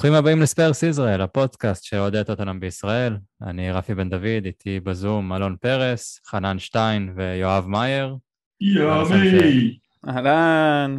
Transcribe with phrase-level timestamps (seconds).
[0.00, 3.16] ברוכים הבאים לספיירס ישראל, הפודקאסט שאוהדי טוטנאם בישראל.
[3.42, 8.16] אני רפי בן דוד, איתי בזום אלון פרס, חנן שטיין ויואב מאייר.
[8.60, 9.78] יומי!
[10.08, 10.98] אהלן.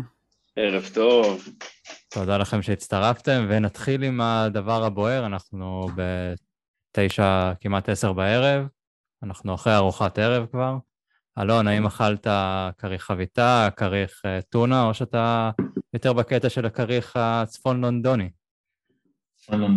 [0.56, 1.48] ערב טוב.
[2.14, 8.68] תודה לכם שהצטרפתם, ונתחיל עם הדבר הבוער, אנחנו בתשע, כמעט עשר בערב,
[9.24, 10.78] אנחנו אחרי ארוחת ערב כבר.
[11.40, 12.28] אלון, האם אכלת
[12.78, 15.52] כריך חביתה, כריך אה, טונה, או שאתה
[15.94, 18.30] יותר בקטע של הכריך הצפון לונדוני?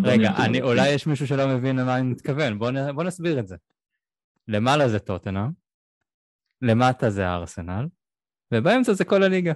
[0.05, 3.49] רגע, אני, אולי יש מישהו שלא מבין למה אני מתכוון, בוא, נ, בוא נסביר את
[3.49, 3.57] זה.
[4.49, 5.51] למעלה זה טוטנאם,
[6.63, 7.87] למטה זה ארסנל,
[8.53, 9.53] ובאמצע זה כל הליגה.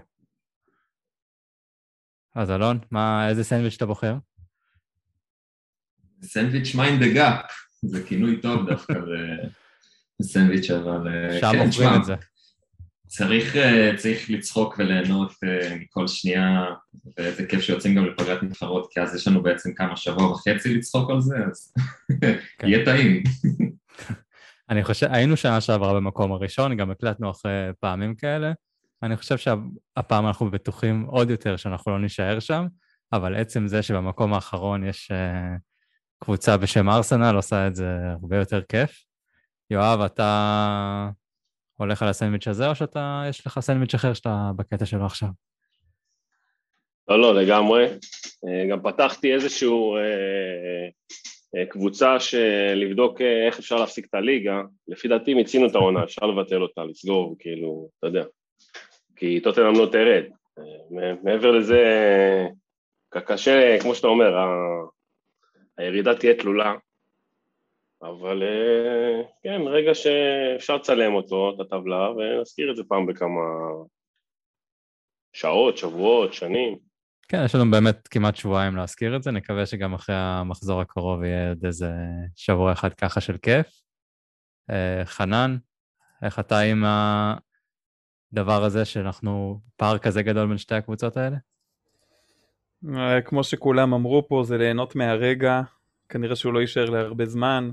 [2.35, 4.17] אז אלון, מה, איזה סנדוויץ' אתה בוחר?
[6.23, 7.51] סנדוויץ' mind the gap,
[7.83, 8.95] זה כינוי טוב דווקא
[10.21, 11.09] בסנדוויץ', אבל...
[11.09, 12.15] אה, שם כן, מוכרים את זה.
[13.09, 16.65] צריך, אה, צריך לצחוק וליהנות אה, מכל שנייה,
[17.17, 21.11] ואיזה כיף שיוצאים גם לפגרת נבחרות, כי אז יש לנו בעצם כמה שבוע וחצי לצחוק
[21.11, 21.75] על זה, אז
[22.21, 22.39] כן.
[22.69, 23.23] יהיה טעים.
[24.71, 28.53] אני חושב, היינו שנה שעברה במקום הראשון, גם הקלטנו אחרי פעמים כאלה.
[29.03, 32.67] אני חושב שהפעם אנחנו בטוחים עוד יותר שאנחנו לא נישאר שם,
[33.13, 35.59] אבל עצם זה שבמקום האחרון יש uh,
[36.25, 39.05] קבוצה בשם ארסנל עושה את זה הרבה יותר כיף.
[39.71, 41.11] יואב, אתה
[41.79, 45.29] הולך על הסנדוויץ' הזה, או שאתה, יש לך סנדוויץ' אחר שאתה בקטע שלו עכשיו?
[47.09, 47.87] לא, לא, לגמרי.
[48.49, 50.89] אה, גם פתחתי איזושהי אה,
[51.57, 54.63] אה, קבוצה שלבדוק איך אפשר להפסיק את הליגה.
[54.89, 58.25] לפי דעתי מיצינו את העונה, אפשר לבטל אותה, לסגור, כאילו, אתה יודע.
[59.17, 60.25] כי טוטנאם לא תרד.
[61.23, 61.83] מעבר לזה,
[63.09, 64.35] קשה, כמו שאתה אומר,
[65.79, 66.75] הירידה תהיה תלולה,
[68.03, 73.41] אבל אה, כן, רגע שאפשר לצלם אותו, את הטבלה, ונזכיר את זה פעם בכמה
[75.33, 76.79] שעות, שבועות, שנים.
[77.29, 81.49] כן, יש לנו באמת כמעט שבועיים להזכיר את זה, נקווה שגם אחרי המחזור הקרוב יהיה
[81.49, 81.91] עוד איזה
[82.37, 83.67] שבוע אחד ככה של כיף.
[84.71, 85.57] אה, חנן,
[86.23, 86.85] איך אתה עם
[88.33, 91.37] הדבר הזה שאנחנו פער כזה גדול בין שתי הקבוצות האלה?
[92.97, 95.61] אה, כמו שכולם אמרו פה, זה ליהנות מהרגע,
[96.09, 97.71] כנראה שהוא לא יישאר להרבה זמן.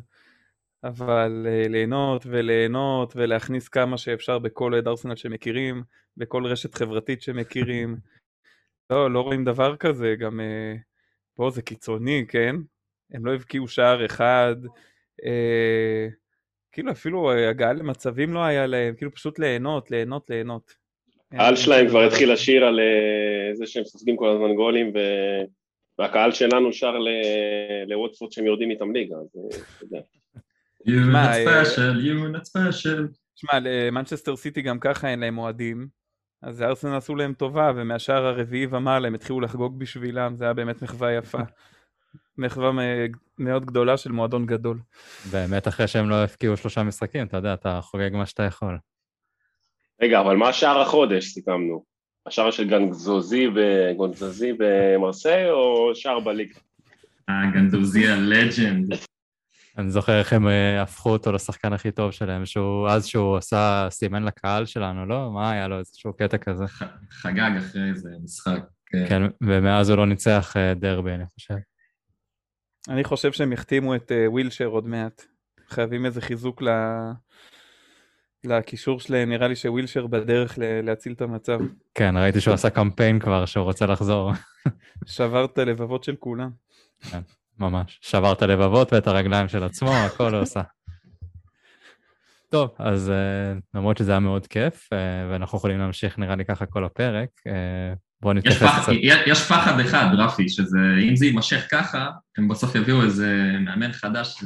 [0.87, 5.83] אבל uh, ליהנות וליהנות ולהכניס כמה שאפשר בכל אוהד ארסנל שמכירים,
[6.17, 7.95] בכל רשת חברתית שמכירים.
[8.89, 10.79] לא, לא רואים דבר כזה, גם uh,
[11.35, 12.55] פה זה קיצוני, כן?
[13.11, 14.55] הם לא הבקיעו שער אחד,
[15.21, 16.11] uh,
[16.71, 20.85] כאילו אפילו הגעה למצבים לא היה להם, כאילו פשוט ליהנות, ליהנות, ליהנות.
[21.31, 22.79] הקהל שלהם כבר התחיל לשיר על
[23.53, 24.99] זה שהם סופגים כל הזמן גולים, ו...
[25.99, 26.95] והקהל שלנו שר
[27.87, 29.27] לווטפורד שהם יורדים איתם ליגה, אז
[29.77, 29.99] אתה יודע.
[30.85, 33.07] you're not special, you're not special.
[33.35, 35.87] שמע, למנצ'סטר סיטי גם ככה אין להם אוהדים,
[36.41, 40.81] אז ארסנל עשו להם טובה, ומהשער הרביעי ומעלה הם התחילו לחגוג בשבילם, זה היה באמת
[40.81, 41.39] מחווה יפה.
[42.37, 42.71] מחווה
[43.39, 44.79] מאוד גדולה של מועדון גדול.
[45.31, 48.77] באמת, אחרי שהם לא הבקיעו שלושה משחקים, אתה יודע, אתה חוגג מה שאתה יכול.
[50.01, 51.83] רגע, אבל מה שער החודש סיכמנו?
[52.25, 56.59] השער של גנזוזי וגונזזי במרסיי, או שער בליגה?
[57.29, 58.93] אה, גנזוזי הלג'נד.
[59.77, 63.87] אני זוכר איך הם אה, הפכו אותו לשחקן הכי טוב שלהם, שהוא, אז שהוא עשה,
[63.91, 65.31] סימן לקהל שלנו, לא?
[65.31, 65.79] מה היה לו?
[65.79, 66.65] איזשהו קטע כזה.
[67.11, 68.59] חגג אחרי איזה משחק.
[68.85, 71.55] כן, כן ומאז הוא לא ניצח אה, דרבי, אני חושב.
[72.89, 75.25] אני חושב שהם יחתימו את אה, ווילשר עוד מעט.
[75.69, 76.69] חייבים איזה חיזוק ל...
[78.43, 81.59] לקישור שלהם, נראה לי שווילשר בדרך להציל את המצב.
[81.93, 84.31] כן, ראיתי שהוא עשה קמפיין כבר, שהוא רוצה לחזור.
[85.05, 86.49] שבר את הלבבות של כולם.
[87.11, 87.21] כן.
[87.59, 87.99] ממש.
[88.01, 90.61] שבר את הלבבות ואת הרגליים של עצמו, הכל הוא עושה.
[92.49, 94.95] טוב, אז uh, למרות שזה היה מאוד כיף, uh,
[95.31, 97.51] ואנחנו יכולים להמשיך נראה לי ככה כל הפרק, uh,
[98.21, 98.91] בואו נתייחס קצת.
[99.25, 100.79] יש פחד אחד, רפי, שזה
[101.09, 104.43] אם זה יימשך ככה, הם בסוף יביאו איזה מאמן חדש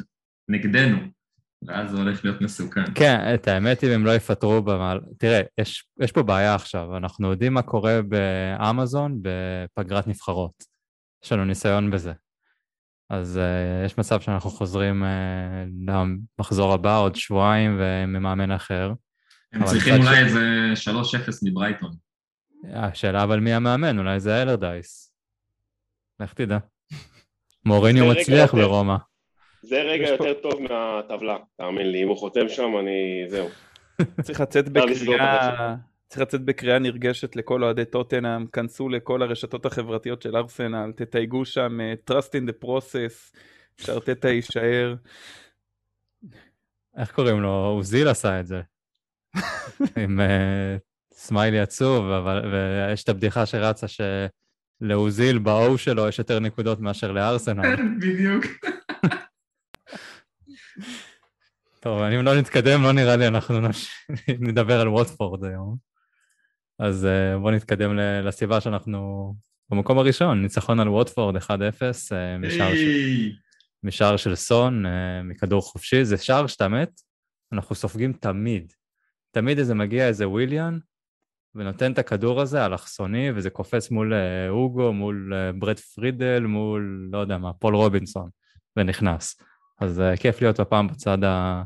[0.50, 0.98] נגדנו,
[1.68, 2.84] ואז זה הולך להיות מסוכן.
[2.96, 5.00] כן, את האמת אם הם לא יפטרו במעל...
[5.18, 10.64] תראה, יש, יש פה בעיה עכשיו, אנחנו יודעים מה קורה באמזון בפגרת נבחרות.
[11.26, 12.14] יש לנו ניסיון בזה.
[13.10, 15.92] אז uh, יש מצב שאנחנו חוזרים uh,
[16.40, 18.94] למחזור הבא עוד שבועיים וממאמן אחר.
[19.54, 20.20] הם צריכים אולי ש...
[20.20, 21.92] איזה 3-0 מברייטון.
[22.74, 25.14] השאלה אבל מי המאמן, אולי זה אלרדייס.
[26.20, 26.58] לך תדע.
[27.66, 28.96] מוריניו מצליח ברומא.
[29.62, 33.24] זה רגע יותר טוב מהטבלה, תאמין לי, אם הוא חותם שם אני...
[33.28, 33.48] זהו.
[34.22, 35.76] צריך לצאת בקריאה...
[36.10, 41.80] צריך לצאת בקריאה נרגשת לכל אוהדי טוטנאם, כנסו לכל הרשתות החברתיות של ארסנל, תתייגו שם
[41.80, 43.38] uh, trust in the process,
[43.78, 44.96] שארטטה יישאר.
[46.98, 47.66] איך קוראים לו?
[47.66, 48.62] אוזיל עשה את זה.
[50.04, 54.02] עם uh, סמיילי עצוב, אבל, ויש את הבדיחה שרצה ש...
[54.82, 57.76] לאוזיל ב-O שלו יש יותר נקודות מאשר לארסנל.
[58.02, 58.46] בדיוק.
[61.80, 63.60] טוב, אם לא נתקדם, לא נראה לי אנחנו
[64.40, 65.89] נדבר על ווטפורד היום.
[66.80, 69.34] אז uh, בואו נתקדם לסיבה שאנחנו
[69.70, 71.42] במקום הראשון, ניצחון על ווטפורד 1-0,
[72.12, 73.32] אה, משער, של,
[73.84, 74.90] משער של סון, uh,
[75.24, 77.02] מכדור חופשי, זה שער שאתה מת,
[77.54, 78.74] אנחנו סופגים תמיד.
[79.32, 80.78] תמיד איזה מגיע איזה וויליאן,
[81.56, 84.14] ונותן את הכדור הזה, אלכסוני, וזה קופץ מול
[84.50, 88.30] אוגו, מול ברד פרידל, מול, לא יודע מה, פול רובינסון,
[88.78, 89.42] ונכנס.
[89.82, 91.64] אז כיף להיות הפעם בצד ה...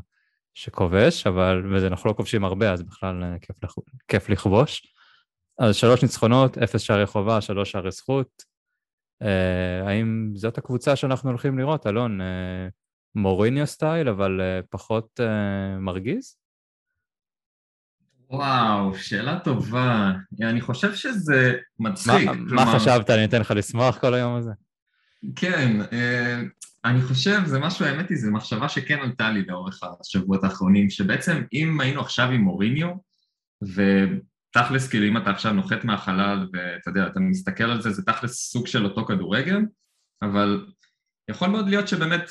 [0.54, 3.56] שכובש, אבל, וזה אנחנו לא כובשים הרבה, אז בכלל כיף,
[4.08, 4.93] כיף לכבוש.
[5.58, 8.42] אז שלוש ניצחונות, אפס שערי חובה, שלוש שערי זכות.
[9.22, 9.26] Uh,
[9.88, 12.20] האם זאת הקבוצה שאנחנו הולכים לראות, אלון?
[12.20, 12.24] Uh,
[13.14, 16.36] מוריניו סטייל, אבל uh, פחות uh, מרגיז?
[18.30, 20.12] וואו, שאלה טובה.
[20.42, 22.28] אני חושב שזה מצחיק.
[22.28, 22.64] מה, כלומר...
[22.64, 23.10] מה חשבת?
[23.10, 24.50] אני אתן לך לשמוח כל היום הזה?
[25.36, 25.80] כן,
[26.84, 31.42] אני חושב, זה משהו, האמת היא, זו מחשבה שכן עלתה לי לאורך השבועות האחרונים, שבעצם
[31.52, 32.88] אם היינו עכשיו עם מוריניו,
[34.56, 38.50] ותכלס, כאילו אם אתה עכשיו נוחת מהחלל, ואתה יודע, אתה מסתכל על זה, זה תכלס
[38.50, 39.60] סוג של אותו כדורגל,
[40.22, 40.66] אבל
[41.30, 42.30] יכול מאוד להיות שבאמת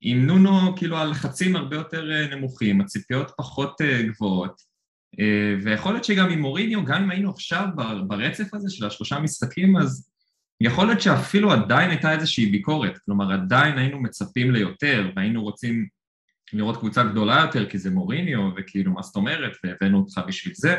[0.00, 4.60] עם נונו, כאילו הלחצים הרבה יותר אה, נמוכים, הציפיות פחות אה, גבוהות,
[5.20, 7.66] אה, ויכול להיות שגם עם מוריניו, גם אם היינו עכשיו
[8.06, 10.10] ברצף הזה של השלושה משחקים, אז
[10.60, 15.88] יכול להיות שאפילו עדיין הייתה איזושהי ביקורת, כלומר עדיין היינו מצפים ליותר והיינו רוצים
[16.52, 20.76] לראות קבוצה גדולה יותר כי זה מוריניו וכאילו מה זאת אומרת והבאנו אותך בשביל זה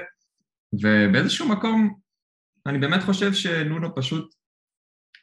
[0.73, 1.99] ובאיזשהו מקום
[2.65, 4.35] אני באמת חושב שנונו פשוט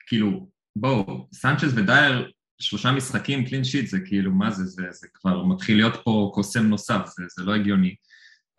[0.07, 2.31] כאילו בואו סנצ'ז ודייר
[2.61, 6.67] שלושה משחקים קלין שיט זה כאילו מה זה זה, זה כבר מתחיל להיות פה קוסם
[6.67, 7.95] נוסף זה, זה לא הגיוני.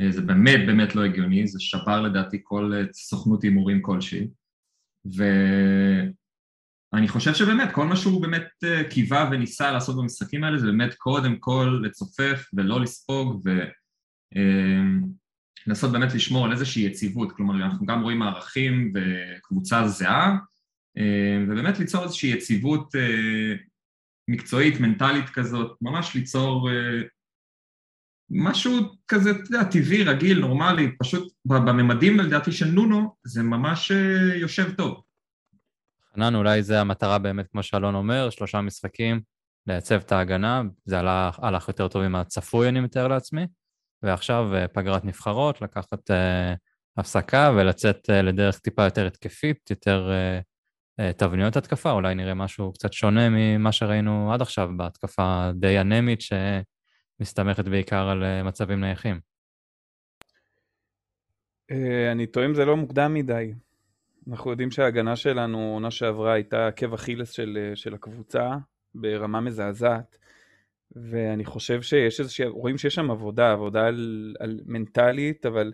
[0.10, 4.28] זה באמת באמת לא הגיוני זה שבר לדעתי כל סוכנות הימורים כלשהי.
[5.06, 10.94] ואני חושב שבאמת, כל מה שהוא באמת אה, קיווה וניסה לעשות במשחקים האלה זה באמת
[10.94, 13.42] קודם כל לצופף ולא לספוג
[14.36, 15.29] ולנסות
[15.68, 20.38] אה, באמת לשמור על איזושהי יציבות, כלומר אנחנו גם רואים מערכים וקבוצה זהה
[20.98, 22.96] אה, ובאמת ליצור איזושהי יציבות
[24.28, 26.70] מקצועית, מנטלית כזאת, ממש ליצור
[28.30, 28.72] משהו
[29.08, 34.76] כזה, אתה יודע, טבעי, רגיל, נורמלי, פשוט בממדים לדעתי של נונו זה ממש אה, יושב
[34.78, 35.02] טוב.
[36.14, 39.22] חנן, אולי זה המטרה באמת, כמו שאלון אומר, שלושה משחקים,
[39.68, 43.48] לייצב את ההגנה, זה הלך, הלך יותר טוב עם הצפוי, אני מתאר לעצמי,
[44.04, 46.14] ועכשיו אה, פגרת נבחרות, לקחת uh,
[46.98, 52.74] הפסקה ולצאת uh, לדרך טיפה יותר התקפית, יותר uh, uh, תבניות התקפה, אולי נראה משהו
[52.74, 56.34] קצת שונה ממה שראינו עד עכשיו בהתקפה די אנמית, ש...
[57.20, 59.20] מסתמכת בעיקר על אה, מצבים נייחים.
[61.72, 63.54] אה, אני טועה אם זה לא מוקדם מדי.
[64.30, 68.52] אנחנו יודעים שההגנה שלנו, עונה שעברה, הייתה עקב אכילס של, של הקבוצה
[68.96, 70.18] ברמה מזעזעת.
[70.96, 75.74] ואני חושב שיש איזושהי, רואים שיש שם עבודה, עבודה על, על מנטלית, אבל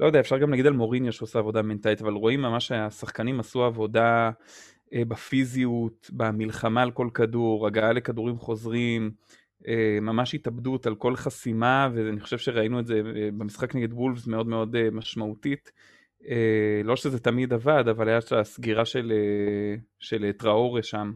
[0.00, 3.64] לא יודע, אפשר גם להגיד על מוריניו שעושה עבודה מנטלית, אבל רואים ממש שהשחקנים עשו
[3.64, 4.30] עבודה
[4.94, 9.10] בפיזיות, במלחמה על כל כדור, הגעה לכדורים חוזרים,
[9.68, 14.26] אה, ממש התאבדות על כל חסימה, ואני חושב שראינו את זה אה, במשחק נגד וולפס
[14.26, 15.72] מאוד מאוד אה, משמעותית.
[16.84, 19.12] לא שזה תמיד עבד, אבל היה הסגירה של,
[19.98, 21.12] של טראורה שם.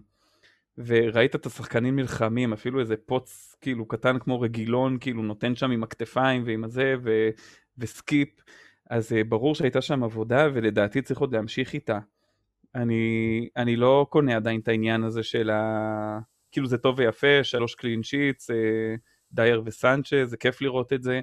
[0.78, 5.82] וראית את השחקנים נלחמים, אפילו איזה פוץ כאילו קטן כמו רגילון, כאילו נותן שם עם
[5.82, 7.28] הכתפיים ועם הזה, ו,
[7.78, 8.28] וסקיפ.
[8.90, 11.98] אז ברור שהייתה שם עבודה, ולדעתי צריך עוד להמשיך איתה.
[12.74, 16.18] אני, אני לא קונה עדיין את העניין הזה של ה...
[16.52, 18.94] כאילו זה טוב ויפה, שלוש קלין שיטס, אה,
[19.32, 21.20] דייר וסנצ'ה, זה כיף לראות את זה,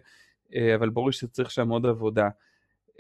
[0.55, 2.29] אה, אבל ברור שצריך שם עוד עבודה.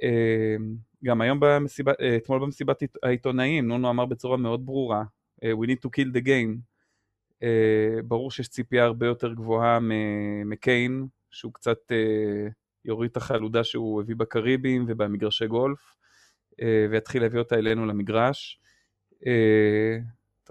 [0.03, 0.55] אה,
[1.03, 5.03] גם היום במסיבה, אתמול במסיבת העיתונאים, נונו אמר בצורה מאוד ברורה,
[5.43, 6.57] We need to kill the game.
[8.03, 9.79] ברור שיש ציפייה הרבה יותר גבוהה
[10.45, 11.91] מקיין, שהוא קצת
[12.85, 15.95] יוריד את החלודה שהוא הביא בקריבים ובמגרשי גולף,
[16.91, 18.59] ויתחיל להביא אותה אלינו למגרש.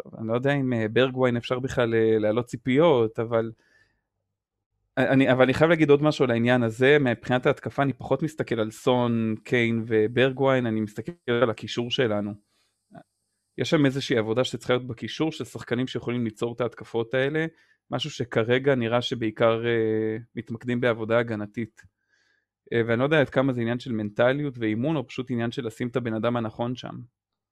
[0.03, 3.53] טוב, אני לא יודע אם אה, ברגוויין אפשר בכלל אה, להעלות ציפיות, אבל...
[4.99, 8.61] אני, אבל אני חייב להגיד עוד משהו על העניין הזה, מבחינת ההתקפה אני פחות מסתכל
[8.61, 12.48] על סון, קיין וברגוויין, אני מסתכל על הקישור שלנו.
[13.59, 17.47] יש שם איזושהי עבודה שצריכה להיות בקישור, של שחקנים שיכולים ליצור את ההתקפות האלה,
[17.91, 21.81] משהו שכרגע נראה שבעיקר uh, מתמקדים בעבודה הגנתית.
[22.75, 25.67] Uh, ואני לא יודע עד כמה זה עניין של מנטליות ואימון, או פשוט עניין של
[25.67, 26.95] לשים את הבן אדם הנכון שם.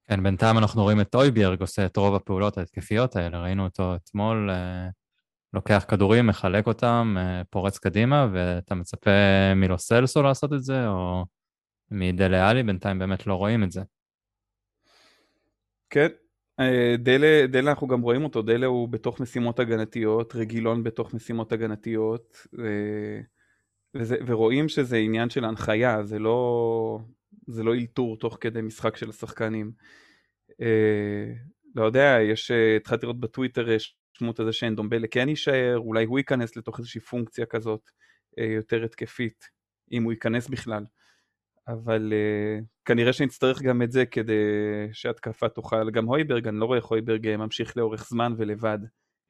[0.08, 4.50] כן, בינתיים אנחנו רואים את טויביארג עושה את רוב הפעולות ההתקפיות האלה, ראינו אותו אתמול
[4.50, 4.88] אה,
[5.52, 9.10] לוקח כדורים, מחלק אותם, אה, פורץ קדימה, ואתה מצפה
[9.56, 11.24] מלוסלסו לעשות את זה, או
[11.90, 13.82] מדלה עלי, בינתיים באמת לא רואים את זה.
[15.90, 16.08] כן,
[16.60, 21.52] אה, דלה, דלה אנחנו גם רואים אותו, דלה הוא בתוך משימות הגנתיות, רגילון בתוך משימות
[21.52, 23.20] הגנתיות, אה,
[23.94, 26.98] וזה, ורואים שזה עניין של הנחיה, זה לא,
[27.46, 29.72] זה לא אלתור תוך כדי משחק של השחקנים.
[30.60, 31.32] אה,
[31.74, 33.66] לא יודע, יש, התחלתי לראות בטוויטר
[34.12, 37.90] שמות הזה שאין דומבלה כן יישאר, אולי הוא ייכנס לתוך איזושהי פונקציה כזאת
[38.56, 39.44] יותר התקפית,
[39.92, 40.84] אם הוא ייכנס בכלל.
[41.68, 44.42] אבל uh, כנראה שנצטרך גם את זה כדי
[44.92, 48.78] שהתקפה תוכל, גם הויברג, אני לא רואה איך הויברג אה, ממשיך לאורך זמן ולבד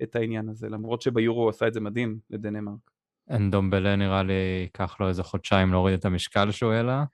[0.03, 2.91] את העניין הזה, למרות שביורו הוא עשה את זה מדהים לדנמרק.
[3.31, 7.05] אין דומבלה נראה לי ייקח לו איזה חודשיים להוריד את המשקל שהוא העלה,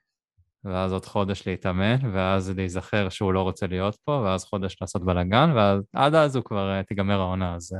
[0.63, 5.49] ואז עוד חודש להתאמן, ואז להיזכר שהוא לא רוצה להיות פה, ואז חודש לעשות בלאגן,
[5.93, 7.75] ועד אז הוא כבר uh, תיגמר העונה, אז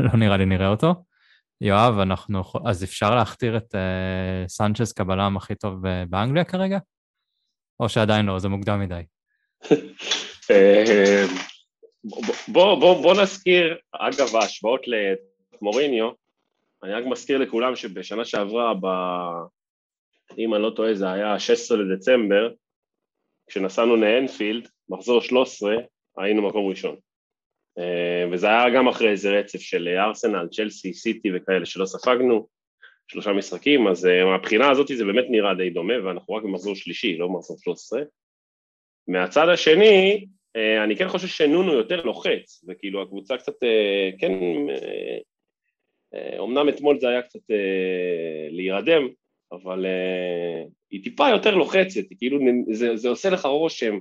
[0.00, 1.04] לא נראה לי נראה אותו.
[1.60, 5.74] יואב, אנחנו, אז אפשר להכתיר את uh, סנצ'ס כבלם הכי טוב
[6.08, 6.78] באנגליה כרגע?
[7.80, 9.02] או שעדיין לא, זה מוקדם מדי?
[10.50, 11.24] אה,
[12.48, 16.10] בוא, בוא, בוא נזכיר, אגב ההשוואות למוריניו,
[16.82, 18.86] אני רק מזכיר לכולם שבשנה שעברה, ב...
[20.38, 22.50] אם אני לא טועה זה היה 16 לדצמבר,
[23.46, 25.74] כשנסענו לאנפילד, מחזור 13,
[26.18, 26.96] היינו מקום ראשון.
[27.78, 32.46] אה, וזה היה גם אחרי איזה רצף של ארסנל, צ'לסי, סיטי וכאלה שלא ספגנו,
[33.08, 37.16] שלושה משחקים, אז אה, מהבחינה הזאת זה באמת נראה די דומה, ואנחנו רק במחזור שלישי,
[37.16, 38.02] לא במחזור 13.
[39.08, 43.54] מהצד השני, אה, אני כן חושב שנונו יותר לוחץ, וכאילו הקבוצה קצת,
[44.20, 44.32] כן,
[46.38, 47.40] אומנם אתמול זה היה קצת
[48.50, 49.08] להירדם,
[49.52, 49.86] אבל
[50.90, 52.38] היא טיפה יותר לוחצת, כאילו
[52.70, 53.98] זה, זה עושה לך רושם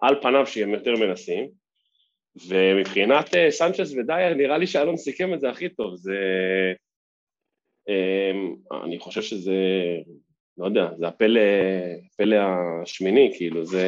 [0.00, 1.59] על פניו שהם יותר מנסים,
[2.48, 6.14] ומבחינת אה, סנצ'ס ודייר נראה לי שאלון סיכם את זה הכי טוב, זה...
[7.88, 9.56] אמ, אני חושב שזה,
[10.58, 11.40] לא יודע, זה הפלא,
[12.06, 12.36] הפלא
[12.82, 13.86] השמיני, כאילו, זה...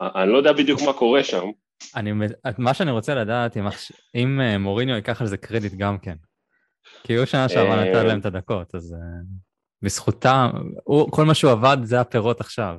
[0.00, 1.50] אני לא יודע בדיוק מה קורה שם.
[1.96, 2.12] אני,
[2.58, 3.64] מה שאני רוצה לדעת, אם,
[4.14, 6.16] אם אה, מוריניו ייקח על זה קרדיט גם כן.
[7.04, 8.94] כי הוא שנה שעברה נתן אה, להם את הדקות, אז
[9.82, 10.50] בזכותם,
[11.10, 12.76] כל מה שהוא עבד זה הפירות עכשיו.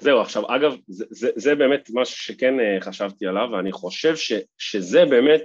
[0.00, 4.32] זהו, עכשיו, אגב, זה, זה, זה באמת משהו שכן uh, חשבתי עליו, ואני חושב ש,
[4.58, 5.42] שזה באמת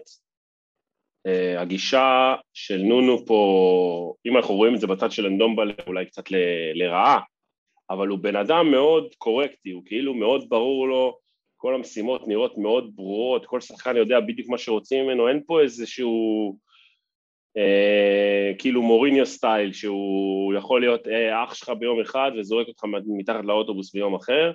[1.28, 6.32] uh, הגישה של נונו פה, אם אנחנו רואים את זה בצד של אנדומבלה, אולי קצת
[6.32, 6.36] ל,
[6.74, 7.20] לרעה,
[7.90, 11.18] אבל הוא בן אדם מאוד קורקטי, הוא כאילו מאוד ברור לו,
[11.58, 16.58] כל המשימות נראות מאוד ברורות, כל שחקן יודע בדיוק מה שרוצים ממנו, אין פה איזשהו
[18.60, 23.94] כאילו מוריניו סטייל, שהוא יכול להיות אה, אח שלך ביום אחד וזורק אותך מתחת לאוטובוס
[23.94, 24.52] ביום אחר.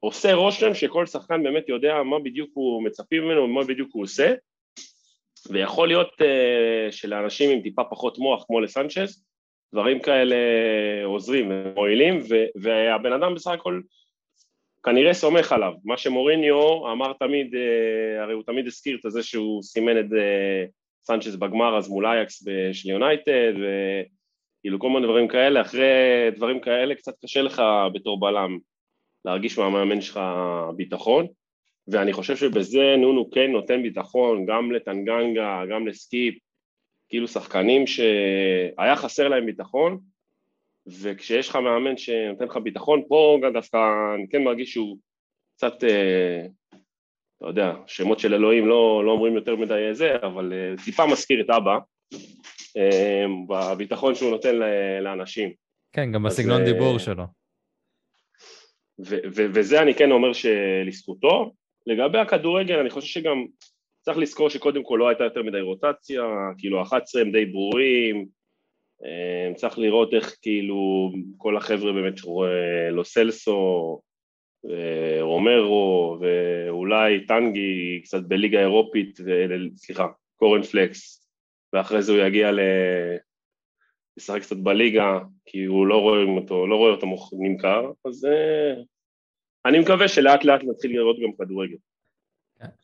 [0.00, 4.34] עושה רושם שכל שחקן באמת יודע מה בדיוק הוא מצפים ממנו ומה בדיוק הוא עושה,
[5.50, 9.24] ויכול להיות אה, שלאנשים עם טיפה פחות מוח כמו לסנצ'ס,
[9.74, 10.36] דברים כאלה
[11.04, 12.20] עוזרים ומועילים,
[12.62, 13.80] והבן אדם בסך הכל
[14.84, 15.72] כנראה סומך עליו.
[15.84, 20.08] מה שמוריניו אמר תמיד, אה, הרי הוא תמיד הזכיר את זה שהוא סימן את
[21.04, 25.86] סנצ'ס בגמר אז מול אייקס של יונייטד וכאילו כל מיני דברים כאלה, אחרי
[26.36, 27.62] דברים כאלה קצת קשה לך
[27.94, 28.58] בתור בלם
[29.24, 30.20] להרגיש מהמאמן שלך
[30.76, 31.26] ביטחון.
[31.88, 36.38] ואני חושב שבזה נונו כן נותן ביטחון גם לטנגנגה, גם לסקיפ,
[37.08, 39.98] כאילו שחקנים שהיה חסר להם ביטחון
[40.86, 43.76] וכשיש לך מאמן שנותן לך ביטחון, פה גם דווקא
[44.14, 44.98] אני כן מרגיש שהוא
[45.56, 46.46] קצת אה,
[47.38, 51.40] אתה יודע, שמות של אלוהים לא, לא אומרים יותר מדי זה, אבל uh, טיפה מזכיר
[51.40, 51.78] את אבא,
[52.14, 52.18] uh,
[53.48, 54.54] בביטחון שהוא נותן
[55.02, 55.52] לאנשים.
[55.92, 57.24] כן, גם בסגנון אז, דיבור uh, שלו.
[59.06, 61.52] ו- ו- וזה אני כן אומר שלזכותו.
[61.86, 63.46] לגבי הכדורגל, אני חושב שגם
[64.00, 66.22] צריך לזכור שקודם כל לא הייתה יותר מדי רוטציה,
[66.58, 68.26] כאילו 11 הם די ברורים,
[69.54, 74.00] צריך לראות איך כאילו כל החבר'ה באמת שרואה לו סלסו,
[75.20, 79.18] רומרו ואולי טנגי קצת בליגה אירופית,
[79.76, 81.28] סליחה, קורנפלקס,
[81.72, 82.60] ואחרי זה הוא יגיע ל...
[84.16, 88.84] לשחק קצת בליגה, כי הוא לא רואה אותו, לא רואה אותו נמכר, אז uh,
[89.66, 91.76] אני מקווה שלאט לאט נתחיל לראות גם כדורגל.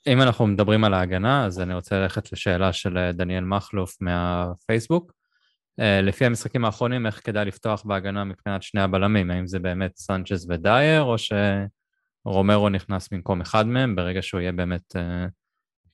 [0.06, 5.12] אם אנחנו מדברים על ההגנה, אז אני רוצה ללכת לשאלה של אה, דניאל מכלוף מהפייסבוק.
[5.80, 9.30] אה, לפי המשחקים האחרונים, איך כדאי לפתוח בהגנה מבחינת שני הבלמים?
[9.30, 14.96] האם זה באמת סנצ'ס ודייר, או שרומרו נכנס במקום אחד מהם ברגע שהוא יהיה באמת
[14.96, 15.26] אה,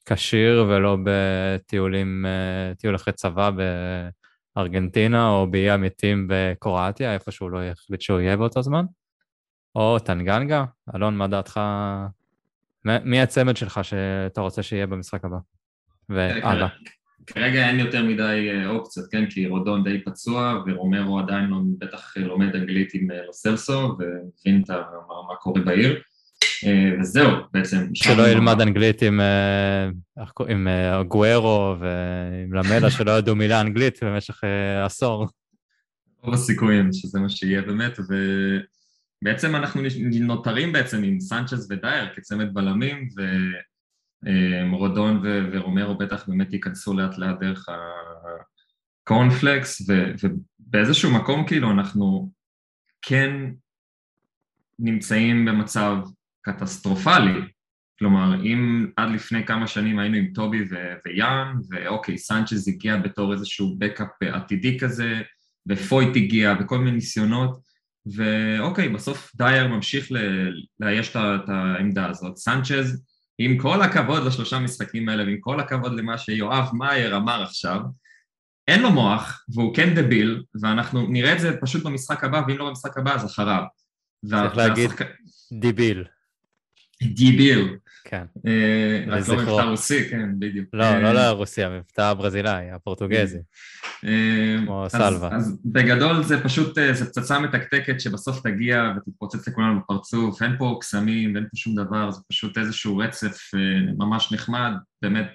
[0.06, 3.50] כשיר ולא בטיולים, אה, טיול אחרי צבא
[4.56, 8.84] בארגנטינה או באי המתים בקרואטיה, איפה שהוא לא יחליט שהוא יהיה באותו זמן?
[9.74, 10.64] או טנגנגה?
[10.94, 11.60] אלון, מה דעתך?
[12.84, 15.36] מי הצמד שלך שאתה רוצה שיהיה במשחק הבא?
[16.08, 16.68] והלאה.
[17.26, 19.30] כרגע אין יותר מדי אה, אופציות, כן?
[19.30, 24.76] כי רודון די פצוע ורומרו עדיין לא, בטח לומד אנגלית עם לוסלסו ומבין מה,
[25.28, 26.00] מה קורה בעיר.
[26.66, 27.86] אה, וזהו, בעצם.
[27.94, 29.88] שלא ילמד אנגלית עם, אה,
[30.48, 30.68] עם
[31.08, 34.40] גוארו ועם למלה שלא ידעו מילה אנגלית במשך
[34.84, 35.26] עשור.
[36.22, 37.98] רוב הסיכויים שזה מה שיהיה באמת,
[39.22, 39.82] ובעצם אנחנו
[40.20, 43.08] נותרים בעצם עם סנצ'ס ודייר כצמד בלמים,
[44.72, 45.22] ורודון
[45.52, 47.66] ורומרו בטח באמת ייכנסו לאט לאט דרך
[49.06, 49.82] הקורנפלקס,
[50.22, 52.32] ובאיזשהו מקום כאילו אנחנו
[53.02, 53.32] כן
[54.78, 55.96] נמצאים במצב
[56.42, 57.40] קטסטרופלי,
[57.98, 63.32] כלומר אם עד לפני כמה שנים היינו עם טובי ו- ויאן ואוקיי סנצ'ז הגיע בתור
[63.32, 65.22] איזשהו backup עתידי כזה
[65.68, 67.60] ופויט הגיע וכל מיני ניסיונות
[68.14, 70.08] ואוקיי בסוף דייר ממשיך
[70.80, 72.36] לאייש את העמדה הזאת.
[72.36, 73.04] סנצ'ז
[73.42, 77.80] עם כל הכבוד לשלושה משחקים האלה ועם כל הכבוד למה שיואב מאייר אמר עכשיו
[78.68, 82.68] אין לו מוח והוא כן דביל ואנחנו נראה את זה פשוט במשחק הבא ואם לא
[82.68, 83.62] במשחק הבא אז אחריו
[84.26, 84.90] צריך להגיד
[85.52, 86.04] דיביל.
[87.02, 87.76] דיביל.
[88.04, 88.24] כן.
[88.46, 90.68] אה, רק לא מבטא רוסי, כן, בדיוק.
[90.72, 93.38] לא, לא לרוסי, המבטא הברזילאי, הפורטוגזי.
[94.04, 95.36] אה, כמו סלווה.
[95.36, 100.78] אז בגדול זה פשוט, אה, זה פצצה מתקתקת שבסוף תגיע ותתפוצץ לכולנו בפרצוף, אין פה
[100.80, 103.50] קסמים ואין פה שום דבר, זה פשוט איזשהו רצף
[103.98, 105.32] ממש נחמד, באמת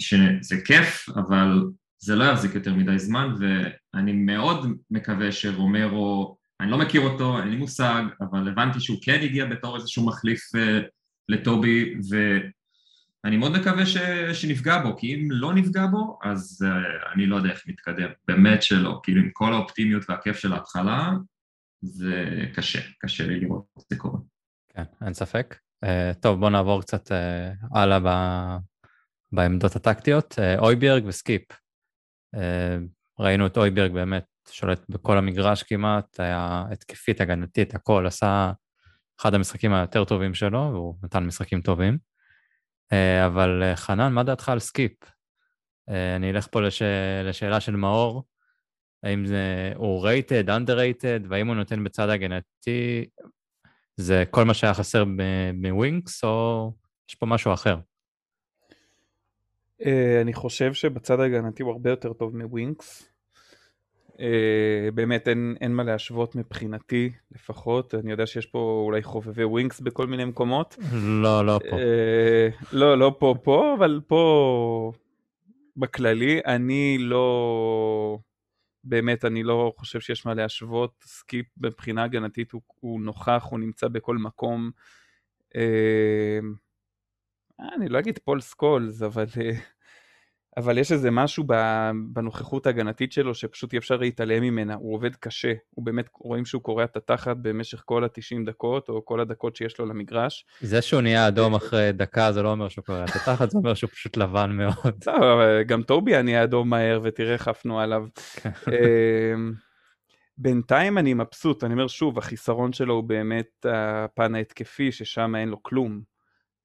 [0.00, 1.64] שזה כיף, אבל
[1.98, 7.48] זה לא יחזיק יותר מדי זמן, ואני מאוד מקווה שרומרו אני לא מכיר אותו, אין
[7.48, 10.88] לי מושג, אבל הבנתי שהוא כן הגיע בתור איזשהו מחליף uh,
[11.28, 13.96] לטובי, ואני מאוד מקווה ש...
[14.32, 18.62] שנפגע בו, כי אם לא נפגע בו, אז uh, אני לא יודע איך נתקדם, באמת
[18.62, 21.10] שלא, כאילו עם כל האופטימיות והכיף של ההתחלה,
[21.82, 24.18] זה קשה, קשה לי לראות את זה קורה.
[24.68, 25.56] כן, אין ספק.
[25.84, 28.08] Uh, טוב, בואו נעבור קצת uh, הלאה ב...
[29.32, 30.38] בעמדות הטקטיות.
[30.58, 31.42] אויברג וסקיפ.
[33.18, 38.52] ראינו את אויברג באמת שולט בכל המגרש כמעט, היה התקפית, הגנתית, הכל, עשה
[39.20, 41.98] אחד המשחקים היותר טובים שלו, והוא נתן משחקים טובים.
[42.92, 44.92] אה, אבל אה, חנן, מה דעתך על סקיפ?
[45.88, 46.82] אה, אני אלך פה לש...
[47.24, 48.24] לשאלה של מאור,
[49.02, 53.08] האם זה, overrated, underrated, והאם הוא נותן בצד הגנתי,
[53.96, 55.04] זה כל מה שהיה חסר
[55.54, 56.72] מווינקס, או
[57.08, 57.78] יש פה משהו אחר?
[60.22, 63.10] אני חושב שבצד הגנתי הוא הרבה יותר טוב מווינקס.
[64.20, 69.80] אה, באמת אין, אין מה להשוות מבחינתי לפחות, אני יודע שיש פה אולי חובבי ווינקס
[69.80, 70.76] בכל מיני מקומות.
[71.22, 71.76] לא, לא פה.
[71.76, 74.92] אה, לא, לא פה פה, אבל פה
[75.76, 78.18] בכללי אני לא,
[78.84, 83.88] באמת אני לא חושב שיש מה להשוות, סקיפ מבחינה הגנתית הוא, הוא נוכח, הוא נמצא
[83.88, 84.70] בכל מקום.
[85.48, 86.44] אה,
[87.76, 89.24] אני לא אגיד פול סקולס, אבל...
[89.24, 89.56] אה,
[90.60, 91.44] אבל יש איזה משהו
[92.12, 96.62] בנוכחות ההגנתית שלו שפשוט אי אפשר להתעלם ממנה, הוא עובד קשה, הוא באמת, רואים שהוא
[96.62, 100.46] קורע את התחת במשך כל ה-90 דקות, או כל הדקות שיש לו למגרש.
[100.60, 103.74] זה שהוא נהיה אדום אחרי דקה זה לא אומר שהוא קורע את התחת, זה אומר
[103.74, 104.94] שהוא פשוט לבן מאוד.
[105.04, 108.04] טוב, גם טוביה נהיה אדום מהר ותראה איך עפנו עליו.
[108.36, 108.50] כן.
[108.68, 109.52] אמ,
[110.38, 115.62] בינתיים אני מבסוט, אני אומר שוב, החיסרון שלו הוא באמת הפן ההתקפי, ששם אין לו
[115.62, 116.09] כלום.